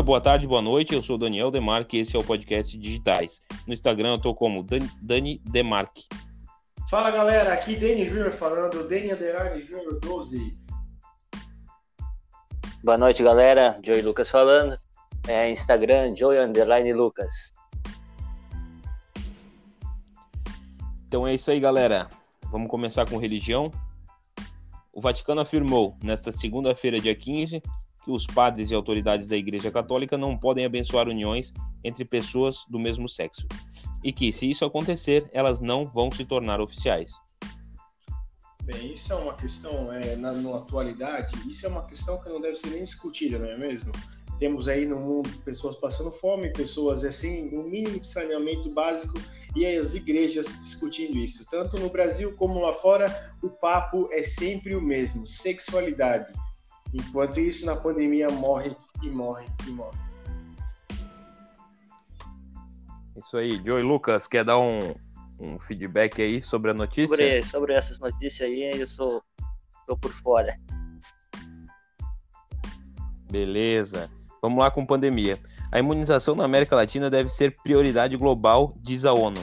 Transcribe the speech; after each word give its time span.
Boa 0.00 0.20
tarde, 0.20 0.46
boa 0.46 0.62
noite. 0.62 0.94
Eu 0.94 1.02
sou 1.02 1.18
Daniel 1.18 1.50
Demarque 1.50 1.98
e 1.98 2.00
esse 2.00 2.16
é 2.16 2.18
o 2.18 2.24
podcast 2.24 2.76
Digitais. 2.78 3.42
No 3.66 3.74
Instagram 3.74 4.14
eu 4.14 4.18
tô 4.18 4.34
como 4.34 4.64
Dani 5.00 5.38
Demarque. 5.44 6.06
Fala 6.88 7.10
galera, 7.10 7.52
aqui 7.52 7.76
Dani 7.76 8.04
Júnior 8.06 8.32
falando, 8.32 8.88
Dani 8.88 9.12
Underline 9.12 9.62
Júnior 9.62 10.00
12. 10.00 10.54
Boa 12.82 12.96
noite 12.96 13.22
galera, 13.22 13.78
Joey 13.84 14.02
Lucas 14.02 14.30
falando. 14.30 14.76
É 15.28 15.50
Instagram, 15.50 16.16
Joey 16.16 16.38
Underline 16.38 16.92
Lucas. 16.94 17.52
Então 21.06 21.26
é 21.26 21.34
isso 21.34 21.50
aí 21.50 21.60
galera. 21.60 22.08
Vamos 22.50 22.68
começar 22.68 23.08
com 23.08 23.18
religião. 23.18 23.70
O 24.92 25.00
Vaticano 25.00 25.42
afirmou, 25.42 25.96
nesta 26.02 26.32
segunda-feira, 26.32 26.98
dia 26.98 27.14
15, 27.14 27.62
que 28.04 28.10
os 28.10 28.26
padres 28.26 28.70
e 28.70 28.74
autoridades 28.74 29.26
da 29.26 29.36
Igreja 29.36 29.70
Católica 29.70 30.18
não 30.18 30.36
podem 30.36 30.64
abençoar 30.64 31.08
uniões 31.08 31.52
entre 31.84 32.04
pessoas 32.04 32.64
do 32.68 32.78
mesmo 32.78 33.08
sexo, 33.08 33.46
e 34.02 34.12
que, 34.12 34.32
se 34.32 34.50
isso 34.50 34.64
acontecer, 34.64 35.28
elas 35.32 35.60
não 35.60 35.86
vão 35.86 36.10
se 36.10 36.24
tornar 36.24 36.60
oficiais. 36.60 37.12
Bem, 38.64 38.94
isso 38.94 39.12
é 39.12 39.16
uma 39.16 39.34
questão, 39.34 39.92
é, 39.92 40.14
na, 40.14 40.32
na 40.32 40.56
atualidade, 40.56 41.34
isso 41.48 41.66
é 41.66 41.68
uma 41.68 41.84
questão 41.84 42.22
que 42.22 42.28
não 42.28 42.40
deve 42.40 42.56
ser 42.56 42.70
nem 42.70 42.84
discutida, 42.84 43.38
não 43.38 43.48
é 43.48 43.56
mesmo? 43.58 43.90
Temos 44.38 44.66
aí 44.66 44.86
no 44.86 44.98
mundo 44.98 45.30
pessoas 45.44 45.76
passando 45.76 46.10
fome, 46.10 46.52
pessoas 46.52 47.04
assim, 47.04 47.48
um 47.56 47.62
mínimo 47.62 48.00
de 48.00 48.08
saneamento 48.08 48.68
básico 48.70 49.14
e 49.54 49.66
as 49.66 49.94
igrejas 49.94 50.46
discutindo 50.62 51.16
isso. 51.18 51.44
Tanto 51.50 51.78
no 51.78 51.88
Brasil 51.88 52.34
como 52.36 52.60
lá 52.60 52.72
fora, 52.72 53.34
o 53.42 53.48
papo 53.48 54.08
é 54.10 54.22
sempre 54.22 54.74
o 54.74 54.80
mesmo: 54.80 55.26
sexualidade. 55.26 56.32
Enquanto 56.92 57.40
isso, 57.40 57.64
na 57.64 57.74
pandemia, 57.74 58.28
morre 58.28 58.76
e 59.02 59.08
morre 59.08 59.46
e 59.66 59.70
morre. 59.70 59.98
Isso 63.16 63.36
aí. 63.36 63.62
Joey 63.64 63.82
Lucas, 63.82 64.26
quer 64.26 64.44
dar 64.44 64.58
um, 64.58 64.94
um 65.38 65.58
feedback 65.58 66.20
aí 66.20 66.42
sobre 66.42 66.70
a 66.70 66.74
notícia? 66.74 67.16
Sobre, 67.16 67.42
sobre 67.42 67.74
essas 67.74 67.98
notícias 67.98 68.48
aí, 68.48 68.80
eu 68.80 68.86
sou 68.86 69.22
tô 69.86 69.96
por 69.96 70.12
fora. 70.12 70.54
Beleza. 73.30 74.10
Vamos 74.40 74.58
lá 74.58 74.70
com 74.70 74.84
pandemia. 74.84 75.38
A 75.70 75.78
imunização 75.78 76.34
na 76.34 76.44
América 76.44 76.76
Latina 76.76 77.08
deve 77.08 77.30
ser 77.30 77.56
prioridade 77.62 78.16
global, 78.16 78.76
diz 78.80 79.04
a 79.04 79.12
ONU. 79.12 79.42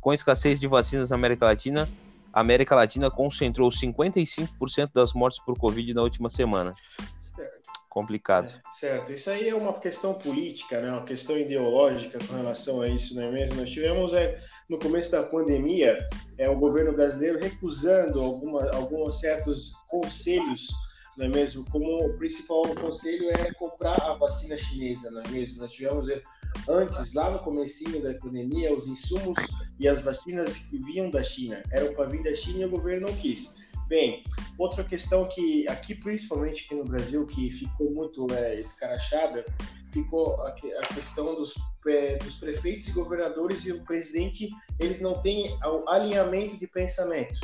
Com 0.00 0.10
a 0.10 0.14
escassez 0.14 0.60
de 0.60 0.68
vacinas 0.68 1.10
na 1.10 1.16
América 1.16 1.46
Latina, 1.46 1.88
a 2.32 2.40
América 2.40 2.74
Latina 2.74 3.10
concentrou 3.10 3.70
55% 3.70 4.90
das 4.94 5.12
mortes 5.12 5.42
por 5.44 5.58
Covid 5.58 5.92
na 5.94 6.02
última 6.02 6.30
semana. 6.30 6.74
Certo. 7.20 7.70
Complicado. 7.88 8.48
É, 8.48 8.72
certo. 8.72 9.12
Isso 9.12 9.30
aí 9.30 9.48
é 9.48 9.54
uma 9.54 9.74
questão 9.74 10.14
política, 10.14 10.80
né? 10.80 10.90
uma 10.90 11.04
questão 11.04 11.36
ideológica 11.36 12.18
com 12.26 12.34
relação 12.34 12.80
a 12.80 12.88
isso, 12.88 13.14
não 13.14 13.24
é 13.24 13.30
mesmo? 13.30 13.56
Nós 13.56 13.70
tivemos, 13.70 14.14
é, 14.14 14.40
no 14.68 14.78
começo 14.78 15.12
da 15.12 15.22
pandemia, 15.22 15.98
é, 16.38 16.48
o 16.48 16.56
governo 16.56 16.92
brasileiro 16.92 17.38
recusando 17.38 18.20
alguma, 18.20 18.70
alguns 18.70 19.20
certos 19.20 19.72
conselhos 19.88 20.68
não 21.16 21.26
é 21.26 21.28
mesmo? 21.28 21.64
Como 21.70 22.06
o 22.06 22.16
principal 22.16 22.62
conselho 22.74 23.28
é 23.30 23.52
comprar 23.54 24.00
a 24.02 24.14
vacina 24.14 24.56
chinesa, 24.56 25.10
não 25.10 25.20
é 25.20 25.28
mesmo? 25.28 25.58
Nós 25.58 25.72
tivemos 25.72 26.08
é, 26.08 26.22
antes, 26.68 27.12
lá 27.14 27.30
no 27.30 27.38
comecinho 27.40 28.02
da 28.02 28.14
pandemia, 28.14 28.74
os 28.74 28.88
insumos 28.88 29.38
e 29.82 29.88
as 29.88 30.00
vacinas 30.00 30.58
que 30.58 30.78
vinham 30.78 31.10
da 31.10 31.24
China 31.24 31.60
eram 31.72 31.92
para 31.92 32.08
vir 32.08 32.22
da 32.22 32.32
China 32.36 32.60
e 32.60 32.64
o 32.66 32.70
governo 32.70 33.08
não 33.08 33.16
quis. 33.16 33.56
Bem, 33.88 34.22
outra 34.56 34.84
questão 34.84 35.28
que 35.28 35.66
aqui, 35.66 35.92
principalmente 35.96 36.64
aqui 36.64 36.74
no 36.76 36.84
Brasil, 36.84 37.26
que 37.26 37.50
ficou 37.50 37.90
muito 37.90 38.28
é, 38.32 38.60
escarachada, 38.60 39.44
ficou 39.92 40.40
a, 40.42 40.50
a 40.50 40.94
questão 40.94 41.34
dos, 41.34 41.52
é, 41.88 42.16
dos 42.18 42.36
prefeitos 42.36 42.86
e 42.86 42.92
governadores 42.92 43.66
e 43.66 43.72
o 43.72 43.84
presidente, 43.84 44.48
eles 44.78 45.00
não 45.00 45.20
têm 45.20 45.58
alinhamento 45.88 46.56
de 46.56 46.68
pensamento. 46.68 47.40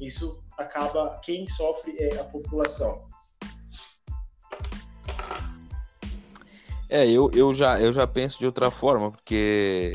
Isso 0.00 0.42
acaba, 0.56 1.20
quem 1.24 1.44
sofre 1.48 1.96
é 1.98 2.20
a 2.20 2.24
população. 2.24 3.04
É, 6.88 7.08
eu, 7.08 7.30
eu, 7.34 7.52
já, 7.52 7.80
eu 7.80 7.92
já 7.92 8.06
penso 8.06 8.38
de 8.38 8.46
outra 8.46 8.70
forma, 8.70 9.10
porque, 9.10 9.92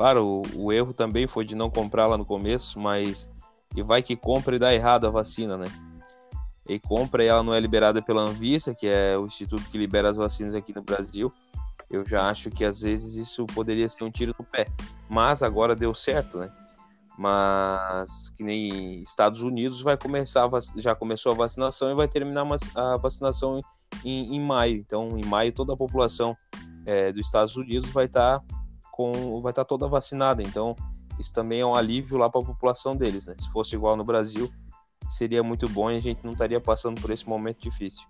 claro, 0.00 0.42
o, 0.56 0.64
o 0.64 0.72
erro 0.72 0.94
também 0.94 1.26
foi 1.26 1.44
de 1.44 1.54
não 1.54 1.68
comprar 1.68 2.06
lá 2.06 2.16
no 2.16 2.24
começo, 2.24 2.80
mas 2.80 3.28
e 3.76 3.82
vai 3.82 4.02
que 4.02 4.16
compra 4.16 4.56
e 4.56 4.58
dá 4.58 4.72
errado 4.72 5.06
a 5.06 5.10
vacina, 5.10 5.58
né? 5.58 5.66
E 6.66 6.78
compra 6.78 7.22
e 7.22 7.26
ela 7.26 7.42
não 7.42 7.52
é 7.52 7.60
liberada 7.60 8.00
pela 8.00 8.22
Anvisa, 8.22 8.74
que 8.74 8.86
é 8.86 9.18
o 9.18 9.26
instituto 9.26 9.62
que 9.70 9.76
libera 9.76 10.08
as 10.08 10.16
vacinas 10.16 10.54
aqui 10.54 10.74
no 10.74 10.80
Brasil. 10.80 11.30
Eu 11.90 12.02
já 12.06 12.30
acho 12.30 12.50
que 12.50 12.64
às 12.64 12.80
vezes 12.80 13.16
isso 13.16 13.44
poderia 13.48 13.86
ser 13.90 14.02
um 14.02 14.10
tiro 14.10 14.34
no 14.38 14.42
pé. 14.42 14.68
Mas 15.06 15.42
agora 15.42 15.76
deu 15.76 15.92
certo, 15.92 16.38
né? 16.38 16.50
Mas 17.18 18.30
que 18.30 18.42
nem 18.42 19.02
Estados 19.02 19.42
Unidos 19.42 19.82
vai 19.82 19.98
começar, 19.98 20.48
já 20.78 20.94
começou 20.94 21.32
a 21.32 21.34
vacinação 21.34 21.90
e 21.90 21.94
vai 21.94 22.08
terminar 22.08 22.46
a 22.74 22.96
vacinação 22.96 23.60
em, 24.02 24.34
em 24.34 24.40
maio. 24.40 24.76
Então, 24.76 25.18
em 25.18 25.26
maio 25.26 25.52
toda 25.52 25.74
a 25.74 25.76
população 25.76 26.34
é, 26.86 27.12
dos 27.12 27.26
Estados 27.26 27.54
Unidos 27.54 27.90
vai 27.90 28.06
estar 28.06 28.40
tá 28.40 28.59
com, 29.00 29.40
vai 29.40 29.50
estar 29.50 29.64
toda 29.64 29.88
vacinada. 29.88 30.42
Então, 30.42 30.76
isso 31.18 31.32
também 31.32 31.60
é 31.60 31.66
um 31.66 31.74
alívio 31.74 32.18
lá 32.18 32.28
para 32.28 32.42
a 32.42 32.44
população 32.44 32.94
deles, 32.94 33.26
né? 33.26 33.34
Se 33.38 33.50
fosse 33.50 33.74
igual 33.74 33.96
no 33.96 34.04
Brasil, 34.04 34.52
seria 35.08 35.42
muito 35.42 35.66
bom 35.70 35.90
e 35.90 35.96
a 35.96 36.00
gente 36.00 36.22
não 36.22 36.32
estaria 36.32 36.60
passando 36.60 37.00
por 37.00 37.10
esse 37.10 37.26
momento 37.26 37.62
difícil. 37.62 38.06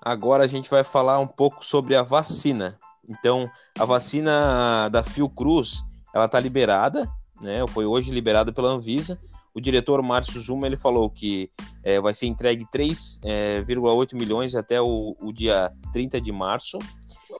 Agora 0.00 0.44
a 0.44 0.46
gente 0.46 0.70
vai 0.70 0.82
falar 0.82 1.18
um 1.18 1.26
pouco 1.26 1.64
sobre 1.66 1.94
a 1.94 2.02
vacina. 2.02 2.78
Então, 3.06 3.50
a 3.78 3.84
vacina 3.84 4.88
da 4.88 5.02
Fiocruz, 5.02 5.84
ela 6.14 6.24
está 6.24 6.40
liberada, 6.40 7.10
né? 7.42 7.66
Foi 7.68 7.84
hoje 7.84 8.10
liberada 8.10 8.52
pela 8.52 8.70
Anvisa 8.70 9.20
o 9.56 9.60
diretor 9.60 10.02
Márcio 10.02 10.38
Zuma 10.38 10.66
ele 10.66 10.76
falou 10.76 11.08
que 11.08 11.50
é, 11.82 11.98
vai 11.98 12.12
ser 12.12 12.26
entregue 12.26 12.66
3,8 12.66 14.12
é, 14.12 14.16
milhões 14.16 14.54
até 14.54 14.82
o, 14.82 15.16
o, 15.18 15.32
dia 15.32 15.72
30 15.94 16.20
de 16.20 16.30
março 16.30 16.78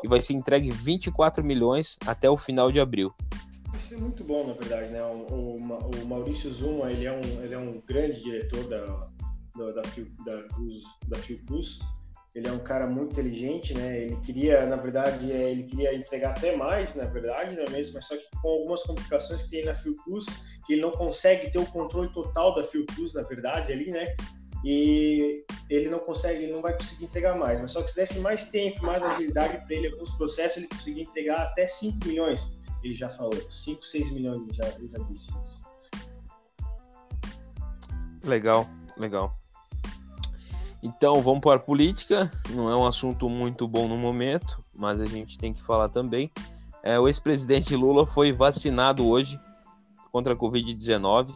e 0.03 0.09
vai 0.09 0.22
ser 0.22 0.32
entregue 0.32 0.71
24 0.71 1.44
milhões 1.44 1.99
até 2.06 2.31
o 2.31 2.37
final 2.38 2.72
de 2.72 2.81
abril. 2.81 3.12
Isso 3.78 3.94
é 3.94 3.99
muito 3.99 4.25
bom, 4.25 4.47
na 4.47 4.54
verdade, 4.54 4.91
né? 4.91 5.03
O, 5.03 5.34
o, 5.34 6.03
o 6.03 6.06
Maurício 6.06 6.50
Zuma 6.54 6.91
ele 6.91 7.04
é, 7.04 7.12
um, 7.12 7.44
ele 7.44 7.53
é 7.53 7.59
um 7.59 7.82
grande 7.87 8.22
diretor 8.22 8.65
da, 8.66 8.81
da, 9.54 9.72
da, 9.72 9.83
da, 10.25 10.43
da 11.09 11.19
Fiocruz 11.19 11.81
ele 12.37 12.49
é 12.49 12.53
um 12.53 12.59
cara 12.59 12.87
muito 12.87 13.13
inteligente, 13.13 13.73
né? 13.73 14.03
Ele 14.03 14.17
queria, 14.17 14.67
na 14.67 14.77
verdade, 14.77 15.33
é, 15.33 15.51
ele 15.53 15.63
queria 15.63 15.95
entregar 15.95 16.33
até 16.33 16.55
mais, 16.55 16.95
na 16.95 17.07
verdade, 17.07 17.57
não 17.57 17.65
é 17.65 17.71
mesmo? 17.71 17.95
Mas 17.95 18.05
só 18.05 18.15
que 18.15 18.27
com 18.43 18.49
algumas 18.49 18.83
complicações 18.83 19.45
que 19.45 19.49
tem 19.49 19.65
na 19.65 19.75
Fiocruz, 19.75 20.27
que 20.67 20.75
ele 20.75 20.83
não 20.83 20.91
consegue 20.91 21.51
ter 21.51 21.59
o 21.59 21.65
controle 21.65 22.13
total 22.13 22.55
da 22.55 22.63
Fiocruz, 22.63 23.15
na 23.15 23.23
verdade, 23.23 23.73
ali, 23.73 23.91
né? 23.91 24.15
E 24.63 25.47
ele 25.71 25.89
não 25.89 25.99
consegue, 25.99 26.43
ele 26.43 26.53
não 26.53 26.61
vai 26.61 26.75
conseguir 26.75 27.07
entregar 27.07 27.39
mais. 27.39 27.59
Mas 27.59 27.71
só 27.71 27.81
que 27.81 27.89
se 27.89 27.97
desse 27.97 28.19
mais 28.19 28.45
tempo, 28.51 28.85
mais 28.85 29.03
agilidade 29.03 29.57
para 29.65 29.75
ele, 29.75 29.89
alguns 29.89 30.11
processos, 30.11 30.59
ele 30.59 30.69
conseguia 30.69 31.05
entregar 31.05 31.41
até 31.41 31.67
5 31.67 32.07
milhões. 32.07 32.61
Ele 32.85 32.95
já 32.95 33.09
falou, 33.09 33.51
5, 33.51 33.83
6 33.83 34.11
milhões, 34.11 34.43
ele 34.43 34.53
já, 34.53 34.69
ele 34.79 34.89
já 34.89 34.99
disse 35.05 35.31
isso. 35.43 35.63
Legal, 38.23 38.67
legal. 38.99 39.46
Então 40.83 41.21
vamos 41.21 41.41
para 41.41 41.57
a 41.57 41.63
política. 41.63 42.31
Não 42.51 42.71
é 42.71 42.77
um 42.77 42.87
assunto 42.87 43.29
muito 43.29 43.67
bom 43.67 43.89
no 43.89 43.97
momento, 43.97 44.63
mas 44.75 45.01
a 45.01 45.07
gente 45.07 45.39
tem 45.39 45.53
que 45.53 45.63
falar 45.63 45.89
também. 45.89 46.31
É, 46.83 46.99
o 46.99 47.09
ex-presidente 47.09 47.75
Lula 47.75 48.07
foi 48.07 48.33
vacinado 48.33 49.07
hoje 49.07 49.41
contra 50.13 50.34
a 50.34 50.37
Covid-19. 50.37 51.34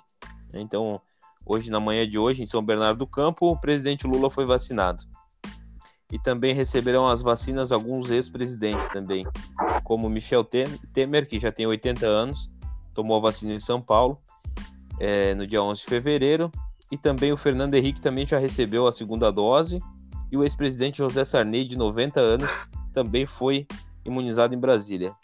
Então, 0.54 1.00
hoje, 1.44 1.70
na 1.70 1.80
manhã 1.80 2.08
de 2.08 2.18
hoje, 2.18 2.42
em 2.42 2.46
São 2.46 2.62
Bernardo 2.62 2.98
do 2.98 3.06
Campo, 3.06 3.50
o 3.50 3.60
presidente 3.60 4.06
Lula 4.06 4.30
foi 4.30 4.46
vacinado. 4.46 5.02
E 6.12 6.18
também 6.18 6.54
receberão 6.54 7.08
as 7.08 7.22
vacinas 7.22 7.72
alguns 7.72 8.10
ex-presidentes 8.10 8.88
também, 8.88 9.26
como 9.84 10.08
Michel 10.08 10.44
Temer, 10.44 11.26
que 11.26 11.38
já 11.38 11.52
tem 11.52 11.66
80 11.66 12.06
anos, 12.06 12.48
tomou 12.94 13.16
a 13.16 13.20
vacina 13.20 13.52
em 13.52 13.58
São 13.58 13.80
Paulo 13.80 14.20
é, 15.00 15.34
no 15.34 15.46
dia 15.46 15.62
11 15.62 15.80
de 15.80 15.86
fevereiro, 15.86 16.52
e 16.90 16.98
também 16.98 17.32
o 17.32 17.36
Fernando 17.36 17.74
Henrique 17.74 18.00
também 18.00 18.26
já 18.26 18.38
recebeu 18.38 18.86
a 18.86 18.92
segunda 18.92 19.30
dose. 19.30 19.80
E 20.30 20.36
o 20.36 20.42
ex-presidente 20.42 20.98
José 20.98 21.24
Sarney, 21.24 21.64
de 21.64 21.76
90 21.76 22.20
anos, 22.20 22.48
também 22.92 23.26
foi 23.26 23.66
imunizado 24.04 24.54
em 24.54 24.58
Brasília. 24.58 25.14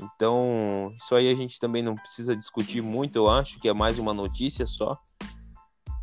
Então, 0.00 0.92
isso 0.96 1.14
aí 1.14 1.30
a 1.30 1.34
gente 1.34 1.58
também 1.58 1.82
não 1.82 1.94
precisa 1.94 2.36
discutir 2.36 2.80
muito, 2.80 3.16
eu 3.16 3.28
acho 3.28 3.58
que 3.58 3.68
é 3.68 3.74
mais 3.74 3.98
uma 3.98 4.14
notícia 4.14 4.64
só. 4.66 4.96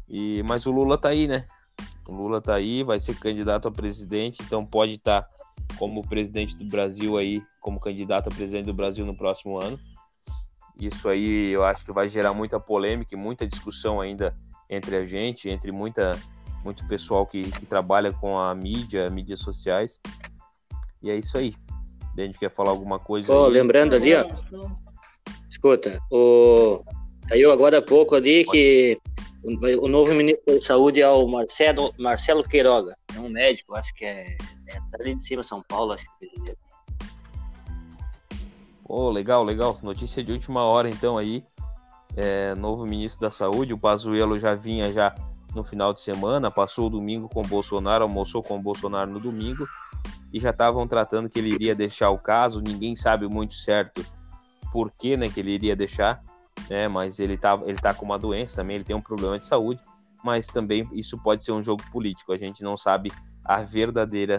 E 0.08 0.44
mas 0.44 0.66
o 0.66 0.72
Lula 0.72 0.98
tá 0.98 1.10
aí, 1.10 1.28
né? 1.28 1.46
O 2.08 2.14
Lula 2.14 2.42
tá 2.42 2.56
aí, 2.56 2.84
vai 2.84 3.00
ser 3.00 3.18
candidato 3.18 3.68
a 3.68 3.72
presidente, 3.72 4.42
então 4.44 4.66
pode 4.66 4.96
estar 4.96 5.22
tá 5.22 5.30
como 5.78 6.08
presidente 6.08 6.56
do 6.58 6.66
Brasil 6.66 7.18
aí, 7.18 7.42
como 7.62 7.80
candidato 7.80 8.28
a 8.28 8.32
presidente 8.32 8.66
do 8.66 8.74
Brasil 8.74 9.06
no 9.06 9.16
próximo 9.16 9.60
ano. 9.60 9.80
Isso 10.80 11.08
aí 11.08 11.52
eu 11.52 11.64
acho 11.64 11.86
que 11.86 11.92
vai 11.92 12.10
gerar 12.10 12.34
muita 12.34 12.60
polêmica 12.60 13.16
e 13.16 13.18
muita 13.18 13.48
discussão 13.48 14.02
ainda 14.02 14.36
entre 14.70 14.98
a 14.98 15.06
gente, 15.06 15.50
entre 15.50 15.72
muita, 15.72 16.20
muito 16.64 16.86
pessoal 16.88 17.26
que, 17.26 17.50
que 17.52 17.66
trabalha 17.66 18.12
com 18.12 18.38
a 18.38 18.54
mídia, 18.54 19.10
mídias 19.10 19.40
sociais. 19.40 20.00
E 21.02 21.10
é 21.10 21.16
isso 21.16 21.38
aí. 21.38 21.54
Dente 22.16 22.40
quer 22.40 22.52
falar 22.52 22.72
alguma 22.72 23.00
coisa? 23.00 23.32
Oh, 23.34 23.48
lembrando 23.48 23.96
ali, 23.96 24.14
ó. 24.16 24.26
Escuta, 25.50 26.00
o 26.12 26.84
saiu 27.28 27.52
agora 27.52 27.80
há 27.80 27.82
pouco 27.82 28.16
ali 28.16 28.46
que 28.46 29.00
o, 29.44 29.88
novo 29.88 30.14
ministro 30.14 30.56
da 30.56 30.62
Saúde 30.62 31.02
é 31.02 31.10
o 31.10 31.28
Marcelo, 31.28 31.94
Marcelo 32.00 32.44
Queiroga, 32.44 32.96
é 33.16 33.20
um 33.20 33.30
médico, 33.30 33.76
acho 33.76 33.94
que 33.94 34.06
é, 34.06 34.36
é 34.68 34.74
tá 34.92 34.98
ali 35.00 35.16
de 35.16 35.24
cima, 35.24 35.44
São 35.44 35.62
Paulo, 35.68 35.94
acho 35.94 36.06
que 36.20 36.26
ele 36.26 36.56
Oh, 38.88 39.10
legal, 39.10 39.44
legal. 39.44 39.76
Notícia 39.82 40.24
de 40.24 40.32
última 40.32 40.64
hora, 40.64 40.88
então, 40.88 41.18
aí. 41.18 41.44
É, 42.16 42.56
novo 42.56 42.86
ministro 42.86 43.22
da 43.22 43.32
Saúde, 43.32 43.74
o 43.74 43.78
Pazuello 43.78 44.40
já 44.40 44.56
vinha 44.56 44.90
já 44.94 45.14
no 45.54 45.66
final 45.66 45.92
de 45.92 46.00
semana, 46.00 46.50
passou 46.50 46.88
o 46.88 46.90
domingo 46.90 47.28
com 47.28 47.42
o 47.42 47.48
Bolsonaro, 47.48 48.04
almoçou 48.04 48.42
com 48.42 48.58
o 48.58 48.62
Bolsonaro 48.62 49.12
no 49.12 49.20
domingo 49.20 49.68
e 50.32 50.40
já 50.40 50.52
estavam 50.52 50.88
tratando 50.88 51.30
que 51.30 51.40
ele 51.40 51.50
iria 51.50 51.76
deixar 51.76 52.10
o 52.12 52.18
caso. 52.18 52.62
Ninguém 52.62 52.96
sabe 52.96 53.28
muito 53.28 53.54
certo 53.56 54.06
por 54.72 54.92
que, 54.92 55.18
né, 55.18 55.30
que 55.30 55.40
ele 55.40 55.52
iria 55.52 55.76
deixar, 55.76 56.22
né? 56.70 56.88
Mas 56.88 57.20
ele 57.20 57.38
tá, 57.38 57.60
ele 57.66 57.78
tá 57.78 57.94
com 57.94 58.06
uma 58.06 58.20
doença 58.20 58.58
também, 58.58 58.76
ele 58.76 58.86
tem 58.86 58.96
um 58.96 59.02
problema 59.02 59.38
de 59.38 59.46
saúde, 59.46 59.82
mas 60.24 60.48
também 60.48 60.88
isso 60.94 61.18
pode 61.18 61.44
ser 61.44 61.54
um 61.54 61.64
jogo 61.64 61.84
político. 61.92 62.34
A 62.34 62.38
gente 62.38 62.64
não 62.64 62.78
sabe 62.78 63.12
a 63.44 63.62
verdadeira 63.62 64.38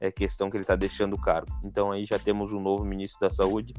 é, 0.00 0.10
questão 0.10 0.50
que 0.50 0.56
ele 0.56 0.64
está 0.64 0.76
deixando 0.76 1.14
o 1.14 1.20
cargo. 1.20 1.50
Então 1.64 1.92
aí 1.92 2.04
já 2.04 2.18
temos 2.18 2.52
um 2.52 2.60
novo 2.60 2.84
ministro 2.84 3.20
da 3.20 3.30
Saúde. 3.30 3.74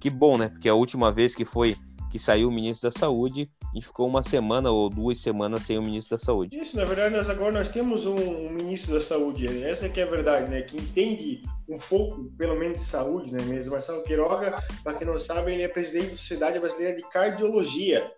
Que 0.00 0.10
bom, 0.10 0.38
né? 0.38 0.48
Porque 0.48 0.68
a 0.68 0.74
última 0.74 1.10
vez 1.10 1.34
que 1.34 1.44
foi 1.44 1.76
que 2.10 2.18
saiu 2.18 2.48
o 2.48 2.52
ministro 2.52 2.88
da 2.90 2.98
Saúde, 2.98 3.50
a 3.70 3.74
gente 3.74 3.86
ficou 3.86 4.08
uma 4.08 4.22
semana 4.22 4.70
ou 4.70 4.88
duas 4.88 5.20
semanas 5.20 5.62
sem 5.62 5.78
o 5.78 5.82
ministro 5.82 6.16
da 6.16 6.24
Saúde. 6.24 6.58
Isso, 6.58 6.76
na 6.76 6.84
verdade, 6.84 7.14
nós 7.14 7.28
agora 7.28 7.52
nós 7.52 7.68
temos 7.68 8.06
um, 8.06 8.48
ministro 8.50 8.94
da 8.94 9.00
Saúde, 9.00 9.46
essa 9.62 9.88
que 9.88 10.00
é 10.00 10.04
a 10.04 10.06
verdade, 10.06 10.50
né? 10.50 10.62
Que 10.62 10.76
entende 10.76 11.42
um 11.68 11.78
pouco, 11.78 12.24
pelo 12.38 12.56
menos, 12.56 12.78
de 12.78 12.84
saúde, 12.84 13.32
né? 13.32 13.42
Mesmo 13.42 13.72
Marcelo 13.72 14.02
Queiroga, 14.04 14.62
para 14.82 14.94
quem 14.94 15.06
não 15.06 15.18
sabe, 15.18 15.52
ele 15.52 15.62
é 15.62 15.68
presidente 15.68 16.10
da 16.10 16.16
Sociedade 16.16 16.58
Brasileira 16.58 16.96
de 16.96 17.02
Cardiologia, 17.10 18.10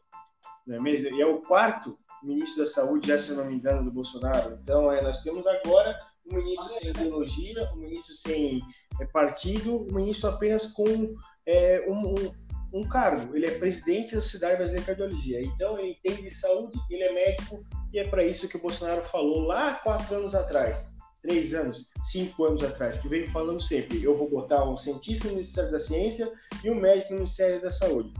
né? 0.67 0.79
Mesmo? 0.79 1.09
E 1.09 1.21
é 1.21 1.27
o 1.27 1.41
quarto 1.41 1.99
ministro 2.23 2.65
da 2.65 2.71
Saúde, 2.71 3.09
já 3.09 3.19
se 3.19 3.33
não 3.33 3.47
me 3.47 3.55
engano, 3.55 3.85
do 3.85 3.91
Bolsonaro. 3.91 4.59
Então, 4.63 4.93
é, 4.93 5.03
nós 5.03 5.23
temos 5.23 5.47
agora 5.47 5.99
um 6.31 6.37
ministro 6.37 6.73
sem 6.75 6.91
ideologia, 6.91 7.71
um 7.75 7.77
ministro 7.77 8.15
sem 8.15 8.61
é, 9.01 9.07
partido, 9.07 9.87
um 9.89 9.95
ministro 9.95 10.31
apenas 10.31 10.67
com 10.67 11.15
é, 11.47 11.85
um, 11.89 12.15
um 12.15 12.41
um 12.73 12.85
cargo. 12.85 13.35
Ele 13.35 13.47
é 13.47 13.59
presidente 13.59 14.15
da 14.15 14.21
Sociedade 14.21 14.57
Brasileira 14.57 14.81
de 14.81 14.87
Cardiologia. 14.87 15.43
Então, 15.43 15.79
ele 15.79 15.93
entende 15.93 16.23
de 16.23 16.31
saúde, 16.31 16.79
ele 16.89 17.03
é 17.03 17.13
médico, 17.13 17.65
e 17.93 17.99
é 17.99 18.07
para 18.07 18.25
isso 18.25 18.49
que 18.49 18.57
o 18.57 18.61
Bolsonaro 18.61 19.03
falou 19.03 19.41
lá 19.41 19.75
quatro 19.75 20.17
anos 20.17 20.35
atrás, 20.35 20.93
três 21.23 21.55
anos, 21.55 21.89
cinco 22.03 22.45
anos 22.45 22.63
atrás, 22.63 22.99
que 22.99 23.09
vem 23.09 23.27
falando 23.29 23.61
sempre: 23.61 24.03
eu 24.03 24.15
vou 24.15 24.31
botar 24.31 24.65
um 24.69 24.77
cientista 24.77 25.27
no 25.29 25.35
Ministério 25.35 25.73
da 25.73 25.81
Ciência 25.81 26.33
e 26.63 26.71
um 26.71 26.77
médico 26.77 27.11
no 27.11 27.17
Ministério 27.17 27.61
da 27.61 27.73
Saúde. 27.73 28.13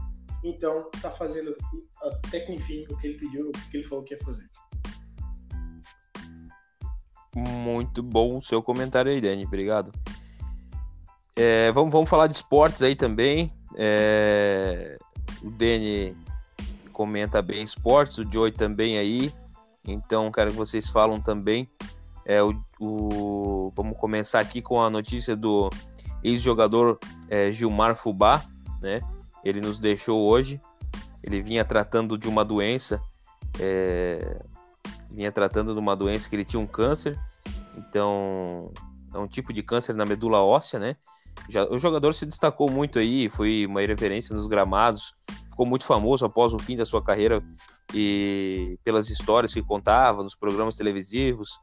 Então, 0.43 0.89
está 0.93 1.11
fazendo 1.11 1.55
até 2.01 2.39
que 2.41 2.51
enfim 2.51 2.83
o 2.89 2.97
que 2.97 3.07
ele 3.07 3.19
pediu, 3.19 3.49
o 3.49 3.51
que 3.51 3.77
ele 3.77 3.83
falou 3.83 4.03
que 4.03 4.15
ia 4.15 4.19
fazer. 4.23 4.49
Muito 7.35 8.03
bom 8.03 8.37
o 8.37 8.41
seu 8.41 8.61
comentário 8.61 9.11
aí, 9.11 9.21
Dani. 9.21 9.45
Obrigado. 9.45 9.91
É, 11.35 11.71
vamos, 11.71 11.91
vamos 11.91 12.09
falar 12.09 12.27
de 12.27 12.35
esportes 12.35 12.81
aí 12.81 12.95
também. 12.95 13.51
É, 13.75 14.97
o 15.41 15.49
Dani 15.49 16.15
comenta 16.91 17.41
bem 17.41 17.63
esportes, 17.63 18.17
o 18.17 18.31
Joey 18.31 18.51
também 18.51 18.97
aí. 18.97 19.33
Então, 19.87 20.31
quero 20.31 20.51
que 20.51 20.57
vocês 20.57 20.89
falam 20.89 21.19
também. 21.19 21.67
É, 22.25 22.43
o, 22.43 22.53
o 22.79 23.71
vamos 23.75 23.97
começar 23.97 24.39
aqui 24.39 24.61
com 24.61 24.79
a 24.79 24.89
notícia 24.89 25.35
do 25.35 25.69
ex-jogador 26.23 26.99
é, 27.29 27.49
Gilmar 27.49 27.95
Fubá, 27.95 28.43
né? 28.81 28.99
Ele 29.43 29.59
nos 29.59 29.79
deixou 29.79 30.21
hoje. 30.21 30.61
Ele 31.23 31.41
vinha 31.41 31.63
tratando 31.63 32.17
de 32.17 32.27
uma 32.27 32.43
doença, 32.43 33.01
é, 33.59 34.41
vinha 35.13 35.31
tratando 35.31 35.73
de 35.73 35.79
uma 35.79 35.95
doença 35.95 36.29
que 36.29 36.35
ele 36.35 36.45
tinha 36.45 36.59
um 36.59 36.67
câncer. 36.67 37.19
Então, 37.77 38.71
é 39.13 39.17
um 39.17 39.27
tipo 39.27 39.53
de 39.53 39.61
câncer 39.61 39.93
na 39.95 40.05
medula 40.05 40.39
óssea, 40.39 40.79
né? 40.79 40.95
Já, 41.49 41.65
o 41.65 41.77
jogador 41.77 42.13
se 42.13 42.25
destacou 42.25 42.69
muito 42.69 42.99
aí, 42.99 43.29
foi 43.29 43.65
uma 43.65 43.81
referência 43.81 44.35
nos 44.35 44.45
gramados, 44.45 45.13
ficou 45.49 45.65
muito 45.65 45.85
famoso 45.85 46.25
após 46.25 46.53
o 46.53 46.59
fim 46.59 46.75
da 46.75 46.85
sua 46.85 47.03
carreira 47.03 47.43
e 47.93 48.77
pelas 48.83 49.09
histórias 49.09 49.53
que 49.53 49.61
contava 49.61 50.23
nos 50.23 50.35
programas 50.35 50.75
televisivos. 50.75 51.59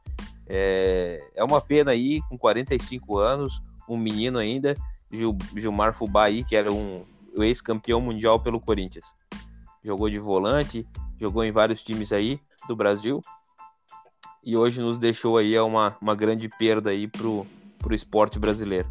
É, 0.47 1.23
é 1.35 1.43
uma 1.43 1.61
pena 1.61 1.91
aí, 1.91 2.21
com 2.29 2.37
45 2.37 3.17
anos, 3.17 3.61
um 3.87 3.97
menino 3.97 4.37
ainda, 4.37 4.75
Gil, 5.11 5.37
Gilmar 5.55 5.93
Fubá 5.93 6.25
aí, 6.25 6.43
que 6.43 6.55
era 6.55 6.71
um 6.71 7.05
ex-campeão 7.37 8.01
mundial 8.01 8.39
pelo 8.39 8.59
Corinthians. 8.59 9.15
Jogou 9.83 10.09
de 10.09 10.19
volante, 10.19 10.87
jogou 11.17 11.43
em 11.43 11.51
vários 11.51 11.81
times 11.81 12.11
aí 12.11 12.39
do 12.67 12.75
Brasil 12.75 13.21
e 14.43 14.55
hoje 14.55 14.81
nos 14.81 14.97
deixou 14.97 15.37
aí 15.37 15.55
é 15.55 15.61
uma, 15.61 15.97
uma 16.01 16.15
grande 16.15 16.49
perda 16.49 16.89
aí 16.89 17.07
pro, 17.07 17.45
pro 17.77 17.93
esporte 17.93 18.39
brasileiro. 18.39 18.89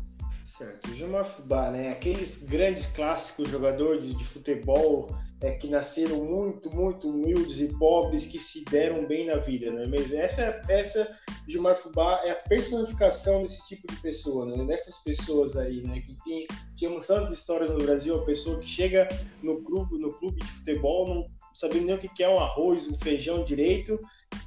Certo. 0.58 0.92
Gilmar 0.92 1.24
Fubá, 1.24 1.70
né? 1.70 1.90
Aqueles 1.90 2.42
grandes 2.42 2.86
clássicos 2.88 3.48
jogadores 3.48 4.16
de, 4.16 4.24
futebol 4.24 5.08
é, 5.40 5.52
que 5.52 5.68
nasceram 5.68 6.24
muito, 6.24 6.68
muito 6.74 7.08
humildes 7.08 7.60
e 7.60 7.68
pobres 7.78 8.26
que 8.26 8.40
se 8.40 8.64
deram 8.64 9.06
bem 9.06 9.26
na 9.26 9.36
vida, 9.36 9.70
não 9.70 9.82
é 9.82 9.86
mesmo? 9.86 10.16
Essa, 10.16 10.60
essa 10.68 11.16
Gilmar 11.46 11.76
Fubá 11.76 12.20
é 12.24 12.32
a 12.32 12.34
personificação 12.34 13.44
desse 13.44 13.68
tipo 13.68 13.86
de 13.86 14.00
pessoa, 14.00 14.46
né? 14.46 14.64
Dessas 14.64 14.96
pessoas 15.04 15.56
aí, 15.56 15.80
né? 15.82 16.00
Que 16.00 16.16
tem, 16.24 16.46
tínhamos 16.74 17.06
tantas 17.06 17.30
histórias 17.30 17.70
no 17.70 17.78
Brasil, 17.78 18.16
a 18.16 18.24
pessoa 18.24 18.58
que 18.58 18.68
chega 18.68 19.08
no 19.40 19.62
clube, 19.62 19.96
no 19.96 20.12
clube 20.14 20.40
de 20.40 20.52
futebol, 20.54 21.06
não 21.08 21.38
sabendo 21.54 21.86
nem 21.86 21.94
o 21.94 21.98
que 21.98 22.22
é 22.22 22.28
um 22.28 22.38
arroz, 22.38 22.86
um 22.86 22.98
feijão 22.98 23.44
direito, 23.44 23.98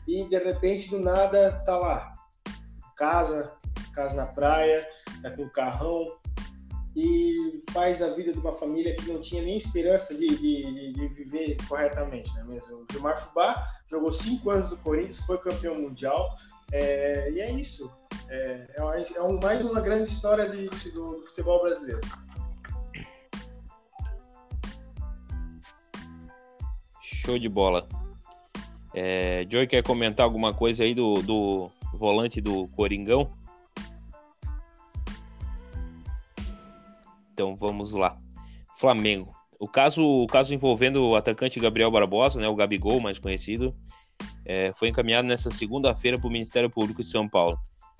e 0.07 0.23
de 0.27 0.37
repente 0.37 0.89
do 0.89 0.99
nada 0.99 1.61
tá 1.65 1.77
lá, 1.77 2.13
casa, 2.95 3.53
casa 3.93 4.15
na 4.15 4.25
praia, 4.27 4.87
tá 5.21 5.31
com 5.31 5.43
um 5.43 5.49
carrão 5.49 6.17
e 6.95 7.63
faz 7.71 8.01
a 8.01 8.13
vida 8.13 8.33
de 8.33 8.39
uma 8.39 8.53
família 8.53 8.95
que 8.95 9.11
não 9.11 9.21
tinha 9.21 9.41
nem 9.41 9.55
esperança 9.55 10.13
de, 10.13 10.27
de, 10.27 10.93
de 10.93 11.07
viver 11.09 11.57
corretamente, 11.67 12.33
né? 12.35 12.43
O 12.69 12.85
Gilmar 12.91 13.17
Fubá 13.17 13.65
jogou 13.87 14.11
cinco 14.11 14.49
anos 14.49 14.69
do 14.69 14.77
Corinthians, 14.77 15.19
foi 15.19 15.37
campeão 15.37 15.75
mundial, 15.75 16.35
é, 16.71 17.31
e 17.31 17.39
é 17.39 17.51
isso. 17.51 17.91
É, 18.29 18.67
é, 18.77 19.13
é 19.15 19.21
um, 19.21 19.39
mais 19.39 19.65
uma 19.65 19.81
grande 19.81 20.11
história 20.11 20.49
de, 20.49 20.69
do, 20.91 21.19
do 21.19 21.25
futebol 21.27 21.61
brasileiro. 21.61 22.01
Show 27.01 27.37
de 27.37 27.49
bola. 27.49 27.87
É, 28.93 29.45
Joey 29.49 29.67
quer 29.67 29.83
comentar 29.83 30.25
alguma 30.25 30.53
coisa 30.53 30.83
aí 30.83 30.93
do, 30.93 31.21
do 31.21 31.71
volante 31.93 32.41
do 32.41 32.67
Coringão? 32.69 33.31
Então 37.33 37.55
vamos 37.55 37.93
lá. 37.93 38.17
Flamengo. 38.77 39.33
O 39.59 39.67
caso, 39.67 40.03
o 40.03 40.27
caso 40.27 40.53
envolvendo 40.53 41.03
o 41.03 41.15
atacante 41.15 41.59
Gabriel 41.59 41.91
Barbosa, 41.91 42.39
né, 42.39 42.47
o 42.47 42.55
Gabigol, 42.55 42.99
mais 42.99 43.19
conhecido, 43.19 43.75
é, 44.43 44.73
foi 44.73 44.89
encaminhado 44.89 45.27
nessa 45.27 45.49
segunda-feira 45.49 46.17
para 46.17 46.27
o 46.27 46.31
Ministério 46.31 46.69
Público 46.69 47.03
de 47.03 47.09
São 47.09 47.29
Paulo, 47.29 47.57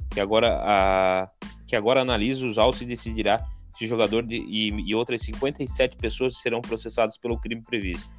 que 0.09 0.19
agora, 0.19 0.59
a, 0.63 1.27
que 1.67 1.75
agora 1.75 2.01
analisa 2.01 2.45
os 2.45 2.57
autos 2.57 2.81
e 2.81 2.85
decidirá 2.85 3.45
se 3.75 3.85
o 3.85 3.87
jogador 3.87 4.23
de, 4.23 4.37
e, 4.37 4.69
e 4.89 4.95
outras 4.95 5.21
57 5.21 5.97
pessoas 5.97 6.37
serão 6.37 6.61
processadas 6.61 7.17
pelo 7.17 7.39
crime 7.39 7.61
previsto 7.61 8.13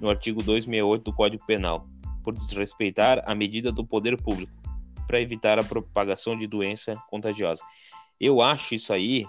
no 0.00 0.10
artigo 0.10 0.42
268 0.42 1.02
do 1.02 1.12
Código 1.12 1.44
Penal, 1.46 1.88
por 2.26 2.34
desrespeitar 2.34 3.22
a 3.24 3.34
medida 3.34 3.70
do 3.70 3.86
poder 3.86 4.20
público 4.20 4.52
para 5.06 5.20
evitar 5.20 5.56
a 5.56 5.62
propagação 5.62 6.36
de 6.36 6.48
doença 6.48 6.96
contagiosa. 7.08 7.62
Eu 8.20 8.42
acho 8.42 8.74
isso 8.74 8.92
aí 8.92 9.24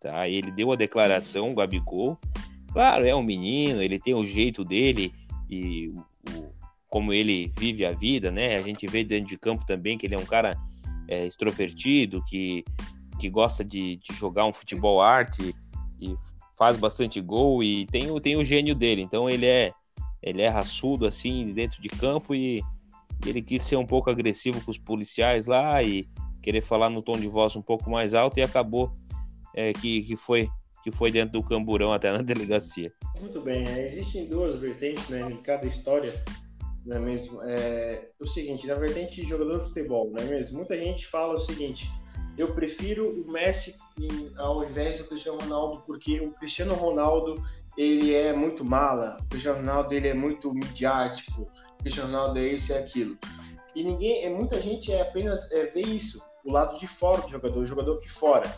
tá? 0.00 0.28
Ele 0.28 0.50
deu 0.50 0.72
a 0.72 0.76
declaração, 0.76 1.50
o 1.50 1.54
Gabigol. 1.54 2.18
Claro, 2.72 3.06
é 3.06 3.14
um 3.14 3.22
menino, 3.22 3.82
ele 3.82 3.98
tem 3.98 4.14
o 4.14 4.24
jeito 4.24 4.64
dele 4.64 5.12
e 5.50 5.88
o, 5.88 6.52
como 6.88 7.12
ele 7.12 7.52
vive 7.58 7.84
a 7.84 7.92
vida, 7.92 8.30
né? 8.30 8.56
A 8.56 8.62
gente 8.62 8.86
vê 8.86 9.04
dentro 9.04 9.28
de 9.28 9.38
campo 9.38 9.64
também 9.66 9.98
que 9.98 10.06
ele 10.06 10.14
é 10.14 10.18
um 10.18 10.26
cara 10.26 10.56
é, 11.08 11.26
extrovertido, 11.26 12.22
que, 12.26 12.64
que 13.18 13.28
gosta 13.28 13.64
de, 13.64 13.96
de 13.96 14.14
jogar 14.14 14.44
um 14.44 14.52
futebol 14.52 15.00
arte 15.00 15.54
e 16.00 16.14
faz 16.56 16.76
bastante 16.76 17.20
gol 17.20 17.62
e 17.62 17.86
tem, 17.86 18.20
tem 18.20 18.36
o 18.36 18.44
gênio 18.44 18.74
dele. 18.74 19.02
Então 19.02 19.28
ele 19.28 19.46
é 19.46 19.72
ele 20.22 20.42
é 20.42 20.48
raçudo 20.48 21.06
assim 21.06 21.52
dentro 21.52 21.80
de 21.80 21.88
campo 21.88 22.34
e 22.34 22.62
ele 23.26 23.42
quis 23.42 23.62
ser 23.62 23.76
um 23.76 23.86
pouco 23.86 24.10
agressivo 24.10 24.62
com 24.64 24.70
os 24.70 24.78
policiais 24.78 25.46
lá 25.46 25.82
e 25.82 26.08
querer 26.42 26.62
falar 26.62 26.88
no 26.88 27.02
tom 27.02 27.18
de 27.18 27.28
voz 27.28 27.56
um 27.56 27.62
pouco 27.62 27.90
mais 27.90 28.14
alto 28.14 28.38
e 28.38 28.42
acabou 28.42 28.92
é, 29.54 29.72
que, 29.72 30.02
que, 30.02 30.16
foi, 30.16 30.48
que 30.82 30.90
foi 30.90 31.10
dentro 31.10 31.40
do 31.40 31.46
camburão 31.46 31.92
até 31.92 32.12
na 32.12 32.22
delegacia. 32.22 32.92
Muito 33.20 33.40
bem, 33.40 33.66
é, 33.68 33.88
existem 33.88 34.26
duas 34.26 34.58
vertentes 34.58 35.08
né, 35.08 35.28
em 35.30 35.36
cada 35.38 35.66
história. 35.66 36.14
não 36.86 36.96
é 36.96 37.00
mesmo? 37.00 37.42
É 37.42 38.08
o 38.20 38.26
seguinte, 38.26 38.66
na 38.66 38.74
vertente 38.74 39.20
de 39.20 39.28
jogador 39.28 39.58
de 39.58 39.66
futebol, 39.66 40.10
não 40.10 40.22
é 40.22 40.26
mesmo? 40.26 40.58
Muita 40.58 40.76
gente 40.76 41.06
fala 41.06 41.34
o 41.34 41.40
seguinte: 41.40 41.90
eu 42.36 42.54
prefiro 42.54 43.24
o 43.26 43.30
Messi 43.30 43.74
ao 44.36 44.64
invés 44.64 44.98
do 44.98 45.04
Cristiano 45.04 45.40
Ronaldo, 45.40 45.82
porque 45.84 46.20
o 46.20 46.30
Cristiano 46.32 46.74
Ronaldo 46.74 47.34
ele 47.78 48.12
é 48.12 48.32
muito 48.32 48.64
mala, 48.64 49.16
o 49.20 49.28
Cristiano 49.28 49.60
Ronaldo 49.60 49.94
ele 49.94 50.08
é 50.08 50.14
muito 50.14 50.52
midiático, 50.52 51.42
o 51.42 52.00
Ronaldo 52.02 52.40
é 52.40 52.48
isso 52.48 52.72
e 52.72 52.74
é 52.74 52.78
aquilo. 52.80 53.16
E 53.72 53.84
ninguém, 53.84 54.24
é, 54.24 54.28
muita 54.28 54.60
gente 54.60 54.92
é 54.92 55.00
apenas 55.00 55.52
é, 55.52 55.66
vê 55.66 55.82
isso, 55.82 56.20
o 56.44 56.50
lado 56.50 56.76
de 56.80 56.88
fora 56.88 57.22
do 57.22 57.30
jogador, 57.30 57.60
o 57.60 57.66
jogador 57.66 57.98
aqui 57.98 58.10
fora. 58.10 58.52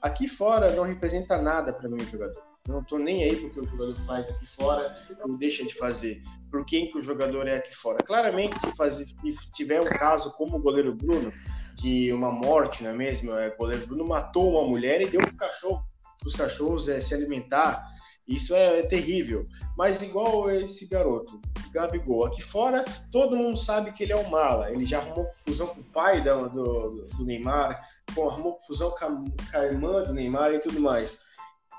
Aqui 0.00 0.26
fora 0.26 0.72
não 0.72 0.84
representa 0.84 1.36
nada 1.36 1.70
para 1.70 1.86
mim 1.86 2.00
o 2.00 2.06
jogador. 2.06 2.42
Eu 2.66 2.72
não 2.72 2.80
estou 2.80 2.98
nem 2.98 3.22
aí 3.24 3.36
porque 3.36 3.60
o 3.60 3.66
jogador 3.66 3.94
faz 4.06 4.26
aqui 4.30 4.46
fora 4.46 4.96
ou 5.22 5.36
deixa 5.36 5.64
de 5.64 5.74
fazer. 5.74 6.22
Por 6.50 6.64
quem 6.64 6.88
que 6.88 6.96
o 6.96 7.02
jogador 7.02 7.46
é 7.46 7.56
aqui 7.56 7.76
fora? 7.76 7.98
Claramente, 8.02 8.58
se, 8.58 8.74
fazer, 8.74 9.06
se 9.06 9.52
tiver 9.52 9.82
um 9.82 9.84
caso 9.84 10.32
como 10.32 10.56
o 10.56 10.62
goleiro 10.62 10.94
Bruno, 10.94 11.30
de 11.74 12.10
uma 12.12 12.30
morte, 12.30 12.82
não 12.82 12.90
é 12.90 12.94
mesmo? 12.94 13.32
É, 13.32 13.48
o 13.48 13.56
goleiro 13.56 13.86
Bruno 13.86 14.04
matou 14.04 14.50
uma 14.50 14.66
mulher 14.66 15.02
e 15.02 15.06
deu 15.06 15.20
para 15.20 15.48
cachorro, 15.48 15.84
os 16.24 16.34
cachorros 16.34 16.88
é, 16.88 17.00
se 17.00 17.12
alimentar. 17.12 17.91
Isso 18.26 18.54
é, 18.54 18.80
é, 18.80 18.82
terrível. 18.82 19.44
Mas 19.76 20.02
igual 20.02 20.50
esse 20.50 20.86
garoto, 20.86 21.40
Gabigol, 21.72 22.26
aqui 22.26 22.42
fora 22.42 22.84
todo 23.10 23.36
mundo 23.36 23.56
sabe 23.56 23.92
que 23.92 24.02
ele 24.02 24.12
é 24.12 24.16
um 24.16 24.28
mala. 24.28 24.70
Ele 24.70 24.86
já 24.86 24.98
arrumou 24.98 25.26
confusão 25.26 25.68
com 25.68 25.80
o 25.80 25.84
pai 25.84 26.22
do, 26.22 26.48
do, 26.48 27.06
do 27.16 27.24
Neymar, 27.24 27.82
arrumou 28.10 28.54
confusão 28.54 28.90
com 28.90 29.04
a, 29.04 29.08
com 29.08 29.56
a 29.58 29.64
irmã 29.64 30.02
do 30.02 30.14
Neymar 30.14 30.52
e 30.52 30.60
tudo 30.60 30.80
mais. 30.80 31.20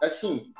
Assim, 0.01 0.51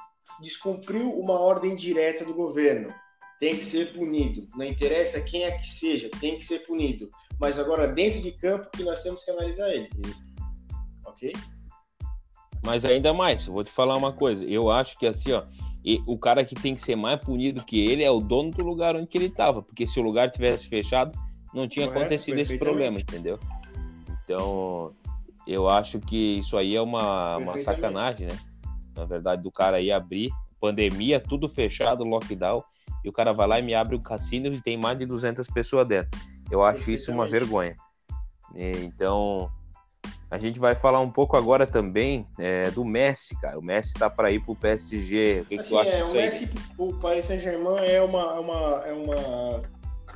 descumpriu 0.41 1.11
uma 1.19 1.39
ordem 1.39 1.75
direta 1.75 2.23
do 2.23 2.33
governo. 2.33 2.93
Tem 3.39 3.57
que 3.57 3.65
ser 3.65 3.93
punido. 3.93 4.47
Não 4.55 4.63
interessa 4.63 5.19
quem 5.21 5.43
é 5.43 5.57
que 5.57 5.67
seja, 5.67 6.09
tem 6.21 6.37
que 6.37 6.45
ser 6.45 6.59
punido. 6.59 7.09
Mas 7.39 7.59
agora, 7.59 7.87
dentro 7.87 8.21
de 8.21 8.31
campo, 8.31 8.69
que 8.71 8.83
nós 8.83 9.01
temos 9.01 9.23
que 9.23 9.31
analisar 9.31 9.69
ele. 9.69 9.89
Ok? 11.05 11.33
Mas 12.65 12.85
ainda 12.85 13.13
mais, 13.13 13.45
vou 13.45 13.63
te 13.63 13.71
falar 13.71 13.97
uma 13.97 14.13
coisa. 14.13 14.45
Eu 14.45 14.71
acho 14.71 14.97
que 14.97 15.05
assim, 15.05 15.33
ó, 15.33 15.43
o 16.05 16.17
cara 16.17 16.45
que 16.45 16.55
tem 16.55 16.75
que 16.75 16.81
ser 16.81 16.95
mais 16.95 17.19
punido 17.19 17.63
que 17.63 17.79
ele 17.79 18.03
é 18.03 18.09
o 18.09 18.19
dono 18.19 18.51
do 18.51 18.63
lugar 18.63 18.95
onde 18.95 19.09
ele 19.13 19.25
estava. 19.25 19.61
Porque 19.61 19.85
se 19.85 19.99
o 19.99 20.03
lugar 20.03 20.31
tivesse 20.31 20.67
fechado, 20.67 21.13
não 21.53 21.67
tinha 21.67 21.87
Correto, 21.87 22.05
acontecido 22.05 22.39
esse 22.39 22.57
problema, 22.57 22.99
entendeu? 22.99 23.39
Então, 24.23 24.93
eu 25.45 25.69
acho 25.69 25.99
que 25.99 26.39
isso 26.39 26.57
aí 26.57 26.75
é 26.75 26.81
uma, 26.81 27.37
uma 27.37 27.59
sacanagem, 27.59 28.27
né? 28.27 28.39
na 28.95 29.05
verdade, 29.05 29.41
do 29.41 29.51
cara 29.51 29.77
aí 29.77 29.91
abrir, 29.91 30.31
pandemia, 30.59 31.19
tudo 31.19 31.49
fechado, 31.49 32.03
lockdown, 32.03 32.63
e 33.03 33.09
o 33.09 33.11
cara 33.11 33.33
vai 33.33 33.47
lá 33.47 33.59
e 33.59 33.63
me 33.63 33.73
abre 33.73 33.95
o 33.95 34.01
cassino 34.01 34.47
e 34.47 34.61
tem 34.61 34.77
mais 34.77 34.97
de 34.97 35.05
200 35.05 35.45
pessoas 35.47 35.87
dentro. 35.87 36.17
Eu 36.49 36.63
acho 36.63 36.89
isso 36.91 37.11
uma 37.11 37.27
vergonha. 37.27 37.75
Então, 38.55 39.49
a 40.33 40.39
gente 40.39 40.59
vai 40.59 40.73
falar 40.73 40.99
um 40.99 41.11
pouco 41.11 41.37
agora 41.37 41.67
também 41.67 42.27
é, 42.39 42.71
do 42.71 42.83
Messi, 42.83 43.39
cara. 43.39 43.59
O 43.59 43.61
Messi 43.61 43.89
está 43.89 44.09
para 44.09 44.31
ir 44.31 44.39
para 44.39 44.51
o 44.51 44.55
PSG. 44.55 45.41
O 45.41 45.45
que, 45.45 45.59
assim, 45.59 45.63
que 45.63 45.69
tu 45.69 45.79
acha 45.79 45.89
é, 45.91 46.01
disso 46.01 46.11
o 46.11 46.15
Messi 46.15 46.49
o 46.79 46.93
Paris 46.95 47.25
Saint-Germain 47.25 47.85
é 47.85 48.01
uma, 48.01 48.35
é 48.35 48.39
uma, 48.39 48.83
é 48.87 48.93
uma, 48.93 49.61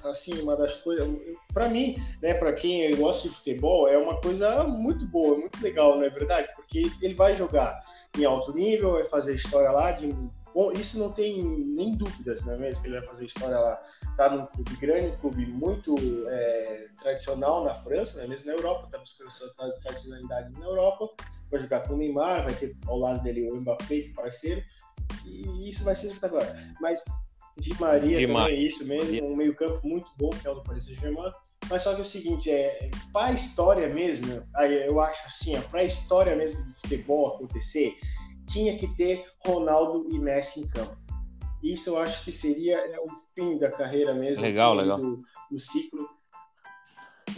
assim, 0.10 0.42
uma 0.42 0.56
das 0.56 0.76
coisas. 0.78 1.08
Para 1.54 1.70
mim, 1.70 1.98
né, 2.20 2.34
para 2.34 2.52
quem 2.54 2.90
gosta 2.96 3.30
de 3.30 3.36
futebol, 3.36 3.88
é 3.88 3.96
uma 3.96 4.20
coisa 4.20 4.64
muito 4.64 5.06
boa, 5.06 5.38
muito 5.38 5.62
legal, 5.62 5.96
não 5.96 6.04
é 6.04 6.10
verdade? 6.10 6.48
Porque 6.56 6.92
ele 7.00 7.14
vai 7.14 7.36
jogar 7.36 7.80
em 8.18 8.26
alto 8.26 8.52
nível, 8.56 8.94
vai 8.94 9.04
fazer 9.04 9.36
história 9.36 9.70
lá. 9.70 9.92
De, 9.92 10.12
bom, 10.52 10.72
isso 10.72 10.98
não 10.98 11.12
tem 11.12 11.44
nem 11.44 11.96
dúvidas, 11.96 12.44
não 12.44 12.56
é 12.56 12.58
mesmo? 12.58 12.82
Que 12.82 12.88
ele 12.90 12.98
vai 12.98 13.08
fazer 13.08 13.26
história 13.26 13.60
lá. 13.60 13.80
Tá 14.18 14.30
num 14.30 14.48
clube 14.48 14.76
grande, 14.78 15.08
um 15.10 15.18
clube 15.18 15.46
muito 15.46 15.96
é, 16.28 16.88
tradicional 17.00 17.64
na 17.64 17.76
França, 17.76 18.20
né? 18.20 18.28
mesmo 18.28 18.48
na 18.48 18.54
Europa, 18.54 18.88
tá 18.92 18.98
buscando 18.98 19.32
sua 19.32 19.48
tradicionalidade 19.82 20.52
na 20.60 20.66
Europa. 20.66 21.08
Vai 21.52 21.62
jogar 21.62 21.82
com 21.88 21.94
o 21.94 21.98
Neymar, 21.98 22.44
vai 22.44 22.54
ter 22.54 22.76
ao 22.88 22.98
lado 22.98 23.22
dele 23.24 23.50
o 23.50 23.56
Mbappé, 23.56 24.12
parceiro, 24.16 24.62
e 25.24 25.70
isso 25.70 25.84
vai 25.84 25.96
ser 25.96 26.08
espetacular. 26.08 26.76
Mas 26.82 27.04
Di 27.60 27.74
Maria 27.80 28.18
Di 28.18 28.28
também 28.28 28.46
é 28.46 28.54
isso 28.54 28.86
mesmo, 28.86 29.26
um 29.26 29.36
meio-campo 29.36 29.88
muito 29.88 30.08
bom, 30.18 30.30
que 30.30 30.48
é 30.48 30.52
o 30.52 30.56
do 30.56 30.64
Paris 30.64 30.86
Saint-Germain. 30.86 31.32
Mas 31.70 31.84
só 31.84 31.94
que 31.94 32.00
é 32.00 32.04
o 32.04 32.06
seguinte, 32.06 32.50
é, 32.50 32.90
para 33.12 33.28
a 33.28 33.34
história 33.34 33.90
mesmo, 33.90 34.44
aí 34.56 34.86
eu 34.88 35.02
acho 35.02 35.26
assim, 35.26 35.60
para 35.62 35.82
a 35.82 35.84
história 35.84 36.36
mesmo 36.36 36.64
do 36.64 36.74
futebol 36.74 37.36
acontecer, 37.36 37.96
tinha 38.48 38.78
que 38.78 38.88
ter 38.96 39.26
Ronaldo 39.46 40.08
e 40.10 40.20
Messi 40.20 40.62
em 40.62 40.68
campo. 40.68 40.96
Isso 41.64 41.90
eu 41.90 41.98
acho 41.98 42.24
que 42.24 42.32
seria 42.32 42.78
é, 42.78 43.00
o 43.00 43.08
fim 43.36 43.58
da 43.58 43.72
carreira 43.72 44.14
mesmo, 44.14 44.42
legal, 44.42 44.74
legal. 44.74 45.00
Do, 45.00 45.24
do 45.52 45.60
ciclo. 45.60 46.08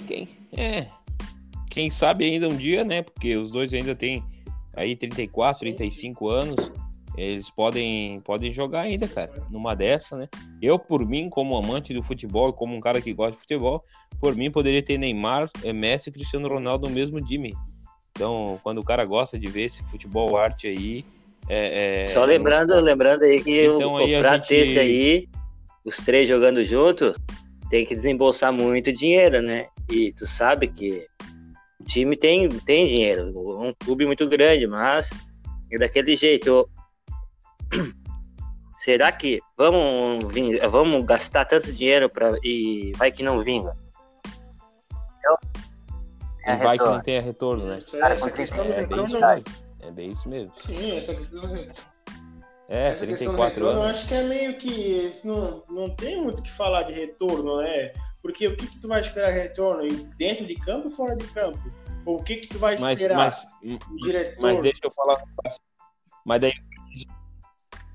Quem 0.07 0.27
é? 0.51 0.87
Quem 1.69 1.89
sabe 1.89 2.25
ainda 2.25 2.47
um 2.47 2.57
dia, 2.57 2.83
né? 2.83 3.01
Porque 3.01 3.35
os 3.35 3.51
dois 3.51 3.73
ainda 3.73 3.95
têm 3.95 4.23
aí 4.73 4.95
34, 4.95 5.59
35 5.59 6.29
anos. 6.29 6.71
Eles 7.17 7.49
podem, 7.49 8.21
podem 8.21 8.53
jogar 8.53 8.81
ainda, 8.81 9.07
cara, 9.07 9.45
numa 9.49 9.75
dessa, 9.75 10.15
né? 10.15 10.29
Eu, 10.61 10.79
por 10.79 11.05
mim, 11.05 11.29
como 11.29 11.57
amante 11.57 11.93
do 11.93 12.01
futebol, 12.01 12.53
como 12.53 12.75
um 12.75 12.79
cara 12.79 13.01
que 13.01 13.13
gosta 13.13 13.33
de 13.33 13.39
futebol, 13.39 13.83
por 14.19 14.35
mim 14.35 14.49
poderia 14.49 14.81
ter 14.81 14.97
Neymar, 14.97 15.49
eh, 15.63 15.73
Messi 15.73 16.09
e 16.09 16.13
Cristiano 16.13 16.47
Ronaldo 16.47 16.87
no 16.87 16.95
mesmo 16.95 17.23
time. 17.23 17.53
Então, 18.11 18.59
quando 18.63 18.79
o 18.79 18.83
cara 18.83 19.05
gosta 19.05 19.37
de 19.37 19.47
ver 19.47 19.63
esse 19.63 19.83
futebol 19.83 20.37
arte 20.37 20.67
aí. 20.67 21.05
É, 21.47 22.03
é... 22.03 22.07
Só 22.07 22.25
lembrando, 22.25 22.79
lembrando 22.79 23.23
aí 23.23 23.41
que 23.41 23.65
então, 23.65 23.95
o, 23.95 24.19
pra 24.19 24.35
gente... 24.35 24.47
ter 24.47 24.55
esse 24.55 24.79
aí, 24.79 25.27
os 25.85 25.97
três 25.97 26.27
jogando 26.27 26.63
junto, 26.63 27.15
tem 27.69 27.85
que 27.85 27.95
desembolsar 27.95 28.51
muito 28.51 28.91
dinheiro, 28.91 29.41
né? 29.41 29.67
E 29.89 30.11
tu 30.13 30.27
sabe 30.27 30.67
que 30.67 31.05
o 31.79 31.83
time 31.83 32.15
tem, 32.15 32.49
tem 32.49 32.87
dinheiro, 32.87 33.31
um 33.59 33.73
clube 33.73 34.05
muito 34.05 34.27
grande, 34.27 34.67
mas 34.67 35.09
é 35.71 35.77
daquele 35.77 36.15
jeito. 36.15 36.69
será 38.79 39.11
que 39.11 39.41
vamos, 39.57 40.23
vamos 40.71 41.05
gastar 41.05 41.45
tanto 41.45 41.71
dinheiro 41.73 42.09
para 42.09 42.37
e 42.43 42.93
vai 42.97 43.11
que 43.11 43.21
não 43.21 43.41
vinga? 43.41 43.75
É 46.45 46.55
vai 46.55 46.77
que 46.77 46.85
não 46.85 47.01
tenha 47.01 47.21
retorno, 47.21 47.65
né? 47.65 47.79
É, 47.93 48.11
essa 48.13 48.31
questão 48.31 48.63
do 48.63 48.71
é 48.71 48.81
retorno. 48.81 49.19
É 49.81 49.91
bem 49.91 50.11
isso 50.11 50.27
mesmo. 50.27 50.53
Sim, 50.65 50.97
essa 50.97 51.15
questão 51.15 51.41
do 51.41 51.47
retorno. 51.47 51.73
É, 52.67 52.89
essa 52.89 53.05
34 53.05 53.67
anos. 53.67 53.75
Eu 53.75 53.89
acho 53.89 54.07
que 54.07 54.13
é 54.13 54.23
meio 54.23 54.57
que. 54.57 55.11
Não, 55.23 55.63
não 55.69 55.89
tem 55.89 56.21
muito 56.21 56.39
o 56.39 56.43
que 56.43 56.51
falar 56.51 56.83
de 56.83 56.93
retorno, 56.93 57.61
né? 57.61 57.91
Porque 58.21 58.47
o 58.47 58.55
que, 58.55 58.67
que 58.67 58.79
tu 58.79 58.87
vai 58.87 59.01
esperar 59.01 59.31
retorno? 59.31 59.87
Dentro 60.17 60.45
de 60.45 60.55
campo 60.55 60.85
ou 60.85 60.89
fora 60.91 61.15
de 61.15 61.25
campo? 61.27 61.59
Ou 62.05 62.19
o 62.19 62.23
que, 62.23 62.37
que 62.37 62.47
tu 62.47 62.59
vai 62.59 62.75
esperar? 62.75 63.17
Mas, 63.17 63.47
mas, 63.63 64.03
diretor? 64.03 64.41
mas 64.41 64.59
deixa 64.59 64.81
eu 64.83 64.91
falar. 64.91 65.23
Mas 66.25 66.41
daí 66.41 66.53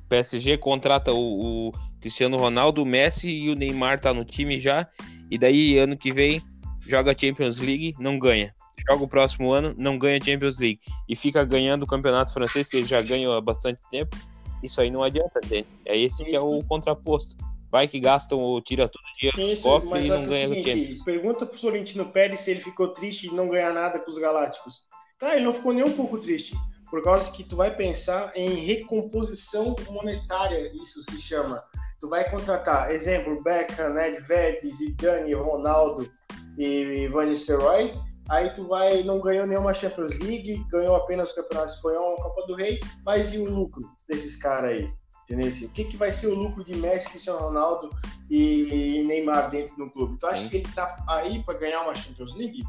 PSG 0.09 0.59
contrata 0.59 1.13
o, 1.13 1.69
o, 1.69 1.73
Cristiano 2.01 2.37
Ronaldo, 2.37 2.83
o 2.83 2.87
Messi 2.87 3.31
e 3.31 3.51
o 3.51 3.55
Neymar 3.55 4.01
tá 4.01 4.13
no 4.13 4.25
time 4.25 4.59
já. 4.59 4.87
E 5.31 5.39
daí, 5.39 5.79
ano 5.79 5.97
que 5.97 6.13
vem, 6.13 6.43
joga 6.87 7.17
Champions 7.19 7.59
League, 7.59 7.95
não 7.99 8.19
ganha. 8.19 8.55
Joga 8.89 9.05
o 9.05 9.09
próximo 9.09 9.53
ano, 9.53 9.75
não 9.77 9.99
ganha 9.99 10.23
Champions 10.23 10.59
League. 10.59 10.81
E 11.09 11.17
fica 11.17 11.45
ganhando 11.45 11.85
o 11.85 11.87
campeonato 11.87 12.33
francês, 12.33 12.69
que 12.69 12.77
ele 12.77 12.87
já 12.87 13.01
ganhou 13.01 13.35
há 13.35 13.41
bastante 13.41 13.81
tempo. 13.91 14.17
Isso 14.63 14.81
aí 14.81 14.91
não 14.91 15.03
adianta, 15.03 15.41
gente. 15.45 15.69
É 15.85 15.97
esse 15.97 16.25
que 16.25 16.35
é 16.35 16.41
o 16.41 16.63
contraposto. 16.65 17.37
Vai 17.71 17.89
que 17.89 17.99
gastam 17.99 18.39
ou 18.39 18.61
tira 18.61 18.89
todo 18.89 19.03
o 19.03 19.19
dinheiro 19.19 19.57
do 19.57 19.63
cofre 19.63 20.05
e 20.05 20.09
não 20.09 20.27
ganha 20.27 20.49
o 20.49 20.55
Champions. 20.55 21.03
Pergunta 21.05 21.47
pro 21.47 21.59
Florentino 21.59 22.07
Pérez 22.07 22.41
se 22.41 22.51
ele 22.51 22.61
ficou 22.61 22.89
triste 22.89 23.29
de 23.29 23.35
não 23.35 23.49
ganhar 23.49 23.73
nada 23.73 23.99
com 23.99 24.11
os 24.11 24.19
Galácticos. 24.19 24.85
Tá, 25.19 25.35
ele 25.35 25.45
não 25.45 25.53
ficou 25.53 25.73
nem 25.73 25.85
um 25.85 25.93
pouco 25.93 26.19
triste 26.19 26.55
por 26.95 27.03
causa 27.03 27.33
que 27.33 27.43
tu 27.43 27.57
vai 27.57 27.75
pensar 27.75 28.31
em 28.37 28.51
recomposição 28.51 29.75
monetária, 29.91 30.71
isso 30.81 31.03
se 31.03 31.21
chama. 31.21 31.61
Tu 32.01 32.09
vai 32.09 32.31
contratar, 32.31 32.93
exemplo, 32.93 33.43
Beckham, 33.43 33.95
Nedved, 33.95 34.71
Zidane, 34.71 35.35
Ronaldo 35.35 36.09
e 36.57 37.09
Van 37.09 37.27
Nistelrooy, 37.27 37.93
aí 38.29 38.51
tu 38.51 38.67
vai, 38.67 39.03
não 39.03 39.21
ganhou 39.21 39.47
nenhuma 39.47 39.75
Champions 39.75 40.19
League, 40.19 40.65
ganhou 40.71 40.97
apenas 40.97 41.31
o 41.31 41.35
Campeonato 41.37 41.75
Espanhol, 41.75 42.15
a 42.15 42.23
Copa 42.23 42.47
do 42.47 42.55
Rei, 42.55 42.81
mas 43.05 43.33
e 43.33 43.39
o 43.39 43.45
lucro 43.45 43.89
desses 44.09 44.37
caras 44.37 44.73
aí? 44.73 44.93
Entendeu? 45.25 45.51
O 45.51 45.73
que, 45.73 45.85
que 45.85 45.97
vai 45.97 46.13
ser 46.13 46.27
o 46.27 46.35
lucro 46.35 46.63
de 46.63 46.77
Messi, 46.77 47.09
Cristiano 47.09 47.39
Ronaldo 47.39 47.89
e 48.31 49.03
Neymar 49.07 49.51
dentro 49.51 49.75
do 49.77 49.91
clube? 49.91 50.19
Tu 50.19 50.27
acha 50.27 50.49
que 50.49 50.59
ele 50.59 50.69
tá 50.75 50.97
aí 51.09 51.43
para 51.43 51.59
ganhar 51.59 51.83
uma 51.83 51.95
Champions 51.95 52.35
League? 52.35 52.63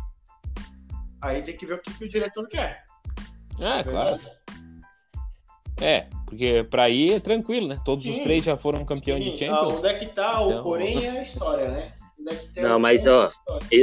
Aí 1.21 1.41
tem 1.41 1.57
que 1.57 1.65
ver 1.65 1.73
o 1.73 1.81
que, 1.81 1.93
que 1.93 2.05
o 2.05 2.07
diretor 2.07 2.47
quer. 2.47 2.83
É, 3.59 3.79
é 3.79 3.83
claro. 3.83 4.21
É, 5.81 6.07
porque 6.25 6.65
para 6.69 6.89
ir 6.89 7.13
é 7.13 7.19
tranquilo, 7.19 7.67
né? 7.67 7.77
Todos 7.83 8.05
Sim. 8.05 8.11
os 8.13 8.19
três 8.19 8.43
já 8.43 8.55
foram 8.55 8.85
campeões 8.85 9.23
Sim. 9.23 9.31
de 9.31 9.37
Champions. 9.37 9.73
Ah, 9.73 9.77
onde 9.77 9.87
é 9.87 9.93
que 9.93 10.05
tá 10.07 10.41
então... 10.41 10.59
o 10.59 10.63
porém 10.63 11.05
é 11.05 11.09
a 11.09 11.21
história, 11.21 11.69
né? 11.69 11.93
Não, 12.55 12.79
mas 12.79 13.05
ó, 13.05 13.31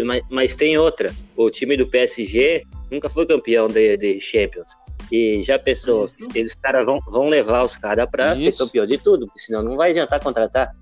mas, 0.04 0.22
mas, 0.30 0.56
tem 0.56 0.76
outra. 0.76 1.14
O 1.36 1.50
time 1.50 1.76
do 1.76 1.86
PSG 1.86 2.64
nunca 2.90 3.08
foi 3.08 3.26
campeão 3.26 3.68
de, 3.68 3.96
de 3.96 4.20
Champions. 4.20 4.76
E 5.10 5.42
já 5.42 5.58
pensou, 5.58 6.06
Isso. 6.06 6.28
eles 6.34 6.54
cara 6.54 6.84
vão, 6.84 6.98
vão 7.06 7.28
levar 7.28 7.64
os 7.64 7.76
caras 7.76 8.08
para 8.10 8.34
ser 8.34 8.56
campeão 8.56 8.86
de 8.86 8.98
tudo, 8.98 9.26
porque 9.26 9.40
senão 9.40 9.62
não 9.62 9.76
vai 9.76 9.90
adiantar 9.90 10.20
contratar. 10.20 10.72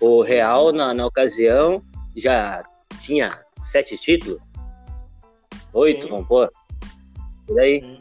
O 0.00 0.22
Real, 0.22 0.72
na, 0.72 0.94
na 0.94 1.06
ocasião, 1.06 1.82
já 2.16 2.62
tinha 3.00 3.38
sete 3.60 3.98
títulos? 3.98 4.40
Oito, 5.72 6.08
vamos 6.08 6.26
pôr. 6.26 6.50
E 7.48 7.54
daí? 7.54 7.98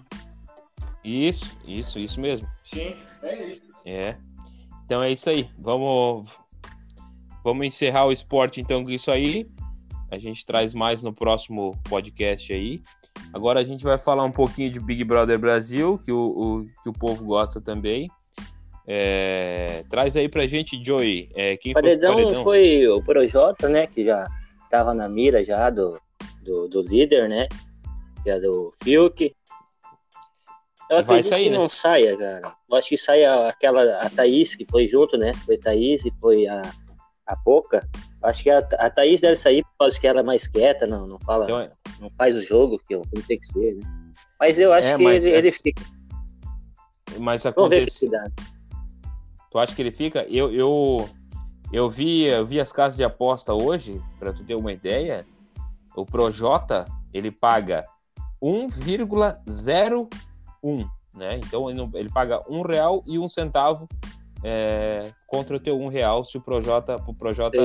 Isso, 1.04 1.58
isso, 1.66 2.00
isso 2.00 2.20
mesmo. 2.20 2.48
Sim, 2.64 2.96
é 3.24 3.46
isso. 3.48 3.62
É. 3.86 4.16
Então 4.86 5.02
é 5.02 5.12
isso 5.12 5.30
aí. 5.30 5.50
Vamos, 5.58 6.38
vamos 7.50 7.66
encerrar 7.66 8.06
o 8.06 8.12
esporte 8.12 8.62
então 8.62 8.84
com 8.84 8.92
isso 8.92 9.10
aí. 9.10 9.48
A 10.12 10.18
gente 10.18 10.46
traz 10.46 10.74
mais 10.74 11.02
no 11.02 11.12
próximo 11.12 11.76
podcast 11.90 12.54
aí. 12.54 12.82
Agora 13.34 13.60
a 13.60 13.64
gente 13.64 13.84
vai 13.84 13.98
falar 13.98 14.24
um 14.24 14.32
pouquinho 14.32 14.70
de 14.72 14.80
Big 14.80 15.04
Brother 15.04 15.38
Brasil, 15.38 16.00
que 16.04 16.12
o, 16.12 16.20
o 16.20 16.66
que 16.84 16.90
o 16.90 16.94
povo 16.94 17.26
gosta 17.26 17.60
também. 17.60 18.08
É, 18.88 19.84
traz 19.90 20.16
aí 20.16 20.30
pra 20.30 20.48
gente, 20.48 20.84
Joey. 20.84 21.30
É, 21.36 21.58
quem 21.58 21.74
paredão, 21.74 22.14
foi, 22.14 22.24
paredão 22.24 22.44
foi 22.44 22.88
o 22.88 23.04
Projota, 23.04 23.68
né? 23.68 23.88
Que 23.88 24.06
já 24.06 24.28
tava 24.70 24.94
na 24.94 25.10
mira 25.10 25.44
já 25.44 25.70
do, 25.70 26.00
do, 26.44 26.68
do 26.68 26.82
líder, 26.82 27.30
né? 27.30 27.48
Que 28.24 28.30
é 28.30 28.40
do 28.40 28.72
Fiuk. 28.84 29.36
Eu 30.90 30.98
acredito 30.98 31.30
sair, 31.30 31.44
que 31.46 31.50
né? 31.52 31.58
não 31.58 31.70
saia, 31.70 32.18
cara. 32.18 32.54
Eu 32.70 32.78
acho 32.78 32.90
que 32.90 32.98
saia 32.98 33.48
aquela, 33.48 33.84
a 34.02 34.10
Thaís, 34.10 34.56
que 34.56 34.66
foi 34.70 34.88
junto, 34.88 35.18
né? 35.18 35.34
Foi 35.46 35.58
Thaís 35.58 36.04
e 36.04 36.12
foi 36.20 36.48
a, 36.48 36.62
a 37.30 37.36
Poca. 37.36 37.88
Acho 38.24 38.44
que 38.44 38.50
a, 38.50 38.58
a 38.58 38.90
Thaís 38.90 39.22
deve 39.22 39.38
sair 39.38 39.64
por 39.64 39.78
causa 39.80 40.00
que 40.00 40.08
ela 40.08 40.22
é 40.22 40.24
mais 40.24 40.48
quieta, 40.48 40.88
não, 40.88 41.06
não 41.06 41.20
fala, 41.20 41.46
então, 41.46 41.70
não 42.02 42.10
faz 42.18 42.36
o 42.36 42.42
jogo, 42.42 42.80
que 42.80 42.96
como 42.96 43.24
tem 43.28 43.40
que 43.40 43.46
ser, 43.46 43.76
né? 43.76 43.84
Mas 44.40 44.58
eu 44.58 44.74
acho 44.74 44.88
é, 44.88 44.98
que 44.98 45.04
ele, 45.04 45.30
ele, 45.30 45.52
fica. 45.52 45.84
Mas 47.20 47.46
acontece... 47.46 48.08
Vamos. 48.08 48.32
Tu 49.52 49.60
acha 49.60 49.76
que 49.76 49.82
ele 49.82 49.92
fica? 49.92 50.26
Eu, 50.30 50.50
eu, 50.52 51.10
eu, 51.72 51.90
vi, 51.90 52.24
eu 52.24 52.46
vi 52.46 52.60
as 52.60 52.72
casas 52.72 52.98
de 52.98 53.04
aposta 53.04 53.54
hoje, 53.54 54.02
para 54.18 54.34
tu 54.34 54.44
ter 54.44 54.56
uma 54.56 54.72
ideia. 54.72 55.26
O 55.96 56.06
Projota, 56.06 56.86
ele 57.14 57.32
paga 57.32 57.86
1,01, 58.42 60.90
né? 61.16 61.38
Então 61.38 61.70
ele, 61.70 61.88
ele 61.94 62.10
paga 62.10 62.42
um 62.50 62.62
real 62.62 63.04
e 63.06 63.20
um 63.20 63.28
centavo 63.28 63.88
é, 64.44 65.12
contra 65.28 65.56
o 65.56 65.60
teu 65.60 65.80
um 65.80 65.88
real 65.88 66.24
se 66.24 66.38
o 66.38 66.42
Projota, 66.42 66.96
o 67.08 67.14
Projota 67.14 67.58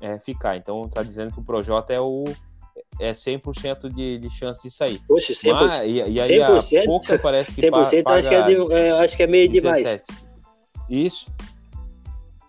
é, 0.00 0.18
ficar. 0.18 0.56
Então 0.56 0.88
tá 0.88 1.02
dizendo 1.02 1.32
que 1.32 1.40
o 1.40 1.44
Projota 1.44 1.92
é 1.92 2.00
o 2.00 2.24
é 2.98 3.12
100% 3.12 3.88
de, 3.92 4.18
de 4.18 4.30
chance 4.30 4.62
de 4.62 4.70
sair. 4.70 5.00
Poxa, 5.06 5.32
100%. 5.32 5.52
Mas, 5.52 5.78
e, 5.80 5.92
e 5.92 6.20
aí 6.20 6.38
100%, 6.38 6.82
a 6.82 6.84
pouca 6.84 7.18
parece 7.18 7.54
que 7.54 7.62
100% 7.62 8.02
paga, 8.02 8.18
acho, 8.18 8.28
que 8.28 8.34
é 8.34 8.78
é, 8.78 8.90
acho 8.92 9.16
que 9.16 9.22
é 9.22 9.26
meio 9.26 9.50
17. 9.50 9.82
demais. 9.82 10.04
Isso. 10.88 11.26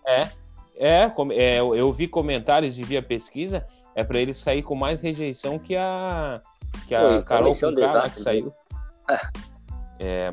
É. 0.06 0.28
É, 0.76 1.12
é, 1.34 1.60
eu 1.60 1.92
vi 1.92 2.08
comentários 2.08 2.78
e 2.78 2.82
vi 2.82 2.96
a 2.96 3.02
pesquisa, 3.02 3.64
é 3.94 4.02
para 4.02 4.18
ele 4.18 4.34
sair 4.34 4.62
com 4.62 4.74
mais 4.74 5.00
rejeição 5.00 5.58
que 5.58 5.76
a 5.76 6.40
que 6.88 6.94
a 6.94 7.00
Pô, 7.00 7.22
Carol 7.22 7.54
com 7.54 7.66
é 7.68 8.08
que 8.08 8.20
saiu. 8.20 8.52
É, 9.08 9.20
é, 10.00 10.32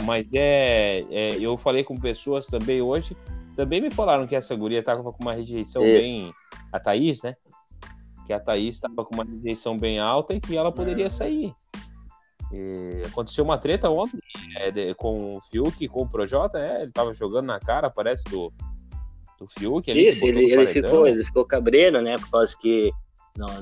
mas 0.00 0.26
é, 0.32 1.04
é, 1.10 1.36
eu 1.40 1.56
falei 1.56 1.82
com 1.82 1.98
pessoas 1.98 2.46
também 2.46 2.80
hoje, 2.80 3.16
também 3.56 3.80
me 3.80 3.90
falaram 3.90 4.26
que 4.26 4.36
essa 4.36 4.54
guria 4.54 4.82
tava 4.82 5.02
com 5.02 5.22
uma 5.22 5.32
rejeição 5.32 5.82
Isso. 5.82 6.02
bem. 6.02 6.32
A 6.72 6.78
Thaís, 6.78 7.22
né? 7.22 7.34
Que 8.26 8.32
a 8.32 8.38
Thaís 8.38 8.78
tava 8.78 9.04
com 9.04 9.14
uma 9.14 9.24
rejeição 9.24 9.78
bem 9.78 9.98
alta 9.98 10.34
e 10.34 10.40
que 10.40 10.56
ela 10.56 10.70
poderia 10.70 11.06
é. 11.06 11.10
sair. 11.10 11.54
E 12.52 13.02
aconteceu 13.06 13.44
uma 13.44 13.58
treta 13.58 13.90
ontem 13.90 14.18
é, 14.56 14.70
de, 14.70 14.94
com 14.94 15.36
o 15.36 15.40
Fiuk, 15.50 15.88
com 15.88 16.02
o 16.02 16.08
Projota, 16.08 16.58
é, 16.58 16.82
ele 16.82 16.92
tava 16.92 17.12
jogando 17.14 17.46
na 17.46 17.58
cara, 17.58 17.90
parece, 17.90 18.24
do, 18.24 18.52
do 19.38 19.48
Fiuk. 19.48 19.90
Isso, 19.90 20.24
ele, 20.24 20.52
ele 20.52 20.66
ficou, 20.66 21.06
ele 21.06 21.24
ficou 21.24 21.44
cabreiro, 21.44 22.00
né? 22.02 22.18
Por 22.18 22.30
causa 22.30 22.56
que 22.58 22.92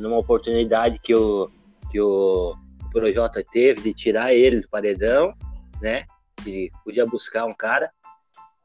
numa 0.01 0.19
oportunidade 0.19 0.99
que 0.99 1.15
o, 1.15 1.51
que 1.91 2.01
o 2.01 2.55
Projota 2.93 3.45
teve 3.51 3.81
de 3.81 3.95
tirar 3.95 4.33
ele 4.35 4.61
do 4.61 4.69
paredão, 4.69 5.33
né? 5.81 6.05
Que 6.43 6.71
podia 6.85 7.07
buscar 7.07 7.45
um 7.45 7.55
cara. 7.55 7.91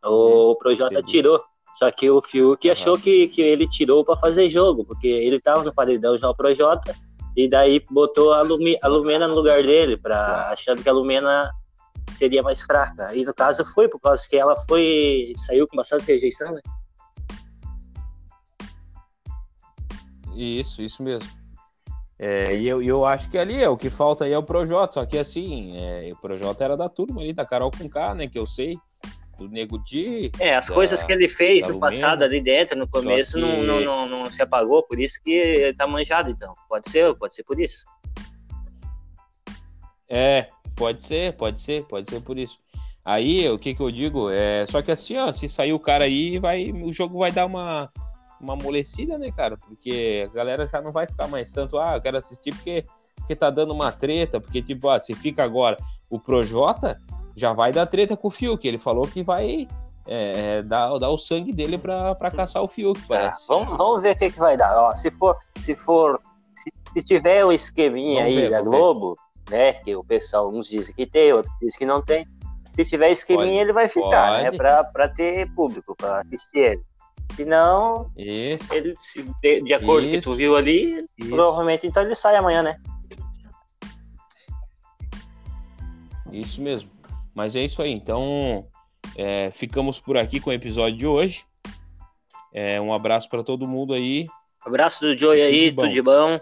O 0.04 0.50
uhum. 0.50 0.56
Projota 0.56 1.02
tirou. 1.04 1.44
Só 1.74 1.92
que 1.92 2.10
o 2.10 2.22
Fiuk 2.22 2.68
uhum. 2.68 2.72
achou 2.72 3.00
que, 3.00 3.28
que 3.28 3.42
ele 3.42 3.68
tirou 3.70 4.04
para 4.04 4.18
fazer 4.18 4.50
jogo, 4.50 4.84
porque 4.86 5.08
ele 5.08 5.40
tava 5.40 5.64
no 5.64 5.74
paredão 5.74 6.18
já 6.18 6.30
o 6.30 6.36
Projota, 6.36 6.96
e 7.36 7.48
daí 7.48 7.84
botou 7.92 8.34
a, 8.34 8.42
Lumi, 8.42 8.78
a 8.82 8.88
Lumena 8.88 9.28
no 9.28 9.36
lugar 9.36 9.62
dele, 9.62 9.98
pra, 9.98 10.50
achando 10.52 10.82
que 10.82 10.90
a 10.90 10.94
Lumena 10.94 11.52
seria 12.12 12.42
mais 12.42 12.62
fraca. 12.62 13.16
E 13.16 13.24
no 13.24 13.34
caso 13.34 13.64
foi, 13.74 13.88
por 13.88 14.00
causa 14.00 14.28
que 14.28 14.36
ela 14.36 14.56
foi. 14.68 15.34
saiu 15.38 15.68
com 15.68 15.78
bastante 15.78 16.06
rejeição, 16.06 16.52
né? 16.52 16.62
Isso, 20.36 20.82
isso 20.82 21.04
mesmo. 21.04 21.39
É, 22.22 22.54
e 22.54 22.68
eu, 22.68 22.84
eu 22.84 23.06
acho 23.06 23.30
que 23.30 23.38
ali 23.38 23.64
é 23.64 23.70
o 23.70 23.78
que 23.78 23.90
falta 23.90 24.26
aí 24.26 24.34
é 24.34 24.38
o 24.38 24.44
Projota, 24.44 24.96
só 24.96 25.06
que 25.06 25.18
assim, 25.18 25.78
é, 25.78 26.10
o 26.12 26.18
Projota 26.18 26.66
era 26.66 26.76
da 26.76 26.90
turma 26.90 27.22
ali, 27.22 27.32
da 27.32 27.46
Carol 27.46 27.72
com 27.72 27.88
K, 27.88 28.14
né? 28.14 28.28
Que 28.28 28.38
eu 28.38 28.46
sei, 28.46 28.78
do 29.38 29.48
Nego 29.48 29.82
Di. 29.82 30.30
É, 30.38 30.54
as 30.54 30.68
da, 30.68 30.74
coisas 30.74 31.02
que 31.02 31.14
ele 31.14 31.30
fez 31.30 31.66
no 31.66 31.80
passado 31.80 32.24
ali 32.24 32.42
dentro, 32.42 32.78
no 32.78 32.86
começo, 32.86 33.36
que... 33.36 33.40
não, 33.40 33.64
não, 33.64 33.80
não, 33.80 34.08
não, 34.08 34.34
se 34.34 34.42
apagou, 34.42 34.84
por 34.84 35.00
isso 35.00 35.24
que 35.24 35.32
ele 35.32 35.74
tá 35.74 35.88
manjado, 35.88 36.30
então. 36.30 36.54
Pode 36.68 36.90
ser, 36.90 37.16
pode 37.16 37.34
ser 37.34 37.44
por 37.44 37.58
isso. 37.58 37.86
É, 40.10 40.48
pode 40.76 41.02
ser, 41.04 41.34
pode 41.38 41.60
ser, 41.62 41.86
pode 41.86 42.10
ser 42.10 42.20
por 42.20 42.38
isso. 42.38 42.60
Aí, 43.06 43.50
o 43.50 43.58
que 43.58 43.74
que 43.74 43.82
eu 43.82 43.90
digo? 43.90 44.30
É, 44.30 44.66
só 44.68 44.82
que 44.82 44.92
assim, 44.92 45.16
ó, 45.16 45.32
se 45.32 45.48
sair 45.48 45.72
o 45.72 45.80
cara 45.80 46.04
aí, 46.04 46.38
vai, 46.38 46.70
o 46.72 46.92
jogo 46.92 47.18
vai 47.18 47.32
dar 47.32 47.46
uma 47.46 47.90
uma 48.40 48.54
amolecida, 48.54 49.18
né, 49.18 49.32
cara? 49.32 49.58
Porque 49.58 50.28
a 50.30 50.34
galera 50.34 50.66
já 50.68 50.82
não 50.82 50.92
vai 50.92 51.08
ficar 51.08 51.28
mais 51.28 51.52
tanto, 51.52 51.78
ah, 51.78 51.96
eu 51.96 52.02
quero 52.02 52.18
assistir 52.18 52.54
porque, 52.54 52.86
porque 53.16 53.36
tá 53.36 53.50
dando 53.50 53.74
uma 53.74 53.92
treta, 53.92 54.40
porque, 54.40 54.62
tipo, 54.62 54.90
ah, 54.90 55.00
se 55.00 55.14
fica 55.14 55.44
agora 55.44 55.78
o 56.10 56.20
Projota, 56.20 57.00
já 57.36 57.54
vai 57.54 57.72
dar 57.72 57.86
treta 57.86 58.18
com 58.18 58.28
o 58.28 58.32
Fiuk. 58.32 58.68
Ele 58.68 58.78
falou 58.78 59.08
que 59.08 59.24
vai 59.24 59.68
é, 60.08 60.58
é 60.58 60.62
dar, 60.64 60.98
dar 60.98 61.10
o 61.10 61.18
sangue 61.18 61.54
dele 61.54 61.78
pra, 61.78 62.16
pra 62.16 62.32
caçar 62.32 62.64
o 62.64 62.68
Fiuk, 62.68 63.00
tá, 63.02 63.08
parece. 63.08 63.48
vamos, 63.48 63.78
vamos 63.78 64.02
ver 64.02 64.16
o 64.16 64.18
que, 64.18 64.32
que 64.32 64.40
vai 64.40 64.58
dar. 64.58 64.76
Ó, 64.78 64.96
se 64.96 65.12
for, 65.12 65.38
se 65.62 65.76
for, 65.76 66.22
se, 66.56 66.72
se 66.94 67.06
tiver 67.06 67.46
o 67.46 67.52
esqueminha 67.52 68.24
vamos 68.24 68.38
aí 68.38 68.42
ver, 68.44 68.50
da 68.50 68.62
Globo, 68.62 69.16
ver. 69.48 69.58
né, 69.58 69.74
que 69.74 69.96
o 69.96 70.04
pessoal 70.04 70.50
uns 70.50 70.68
dizem 70.68 70.94
que 70.96 71.06
tem, 71.06 71.32
outros 71.34 71.54
dizem 71.62 71.78
que 71.78 71.86
não 71.86 72.02
tem. 72.02 72.28
Se 72.72 72.86
tiver 72.86 73.10
esqueminha, 73.10 73.48
pode, 73.48 73.60
ele 73.60 73.74
vai 73.74 73.88
ficar, 73.88 74.32
né, 74.32 74.44
pode. 74.46 74.52
né? 74.52 74.58
Pra, 74.58 74.84
pra 74.84 75.08
ter 75.08 75.54
público, 75.54 75.96
pra 75.96 76.20
assistir 76.22 76.60
ele. 76.60 76.89
Se 77.40 77.46
não, 77.46 78.12
Isso. 78.18 78.74
ele, 78.74 78.94
se, 78.98 79.24
de, 79.42 79.62
de 79.62 79.74
acordo 79.74 80.02
com 80.02 80.10
o 80.10 80.12
que 80.12 80.22
tu 80.22 80.34
viu 80.34 80.58
ali, 80.58 81.06
Isso. 81.18 81.30
provavelmente 81.30 81.88
então 81.88 82.04
ele 82.04 82.14
sai 82.14 82.36
amanhã, 82.36 82.62
né? 82.62 82.78
Isso 86.34 86.62
mesmo. 86.62 86.92
Mas 87.34 87.56
é 87.56 87.64
isso 87.64 87.82
aí. 87.82 87.92
Então, 87.92 88.68
é, 89.16 89.52
ficamos 89.52 90.02
por 90.02 90.18
aqui 90.18 90.42
com 90.42 90.50
o 90.50 90.54
episódio 90.54 90.98
de 90.98 91.08
hoje. 91.08 91.46
É, 92.54 92.82
um 92.82 92.94
abraço 92.94 93.30
para 93.30 93.42
todo 93.42 93.66
mundo 93.66 93.94
aí. 93.94 94.26
Abraço 94.60 95.00
do 95.00 95.18
Joey 95.18 95.42
aí, 95.42 95.72
tudo 95.72 95.88
de 95.88 96.02
bom. 96.02 96.38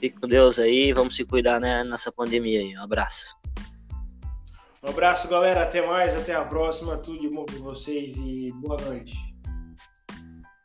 Fique 0.00 0.18
com 0.20 0.26
Deus 0.26 0.58
aí, 0.58 0.92
vamos 0.92 1.14
se 1.14 1.24
cuidar 1.24 1.60
né, 1.60 1.84
nessa 1.84 2.10
pandemia 2.10 2.58
aí. 2.58 2.76
Um 2.76 2.82
abraço. 2.82 3.36
Um 4.82 4.88
abraço, 4.88 5.28
galera. 5.28 5.62
Até 5.62 5.86
mais, 5.86 6.16
até 6.16 6.34
a 6.34 6.44
próxima. 6.44 6.96
Tudo 6.96 7.20
de 7.20 7.28
bom 7.28 7.44
para 7.44 7.58
vocês 7.58 8.16
e 8.16 8.50
boa 8.56 8.76
noite. 8.80 9.27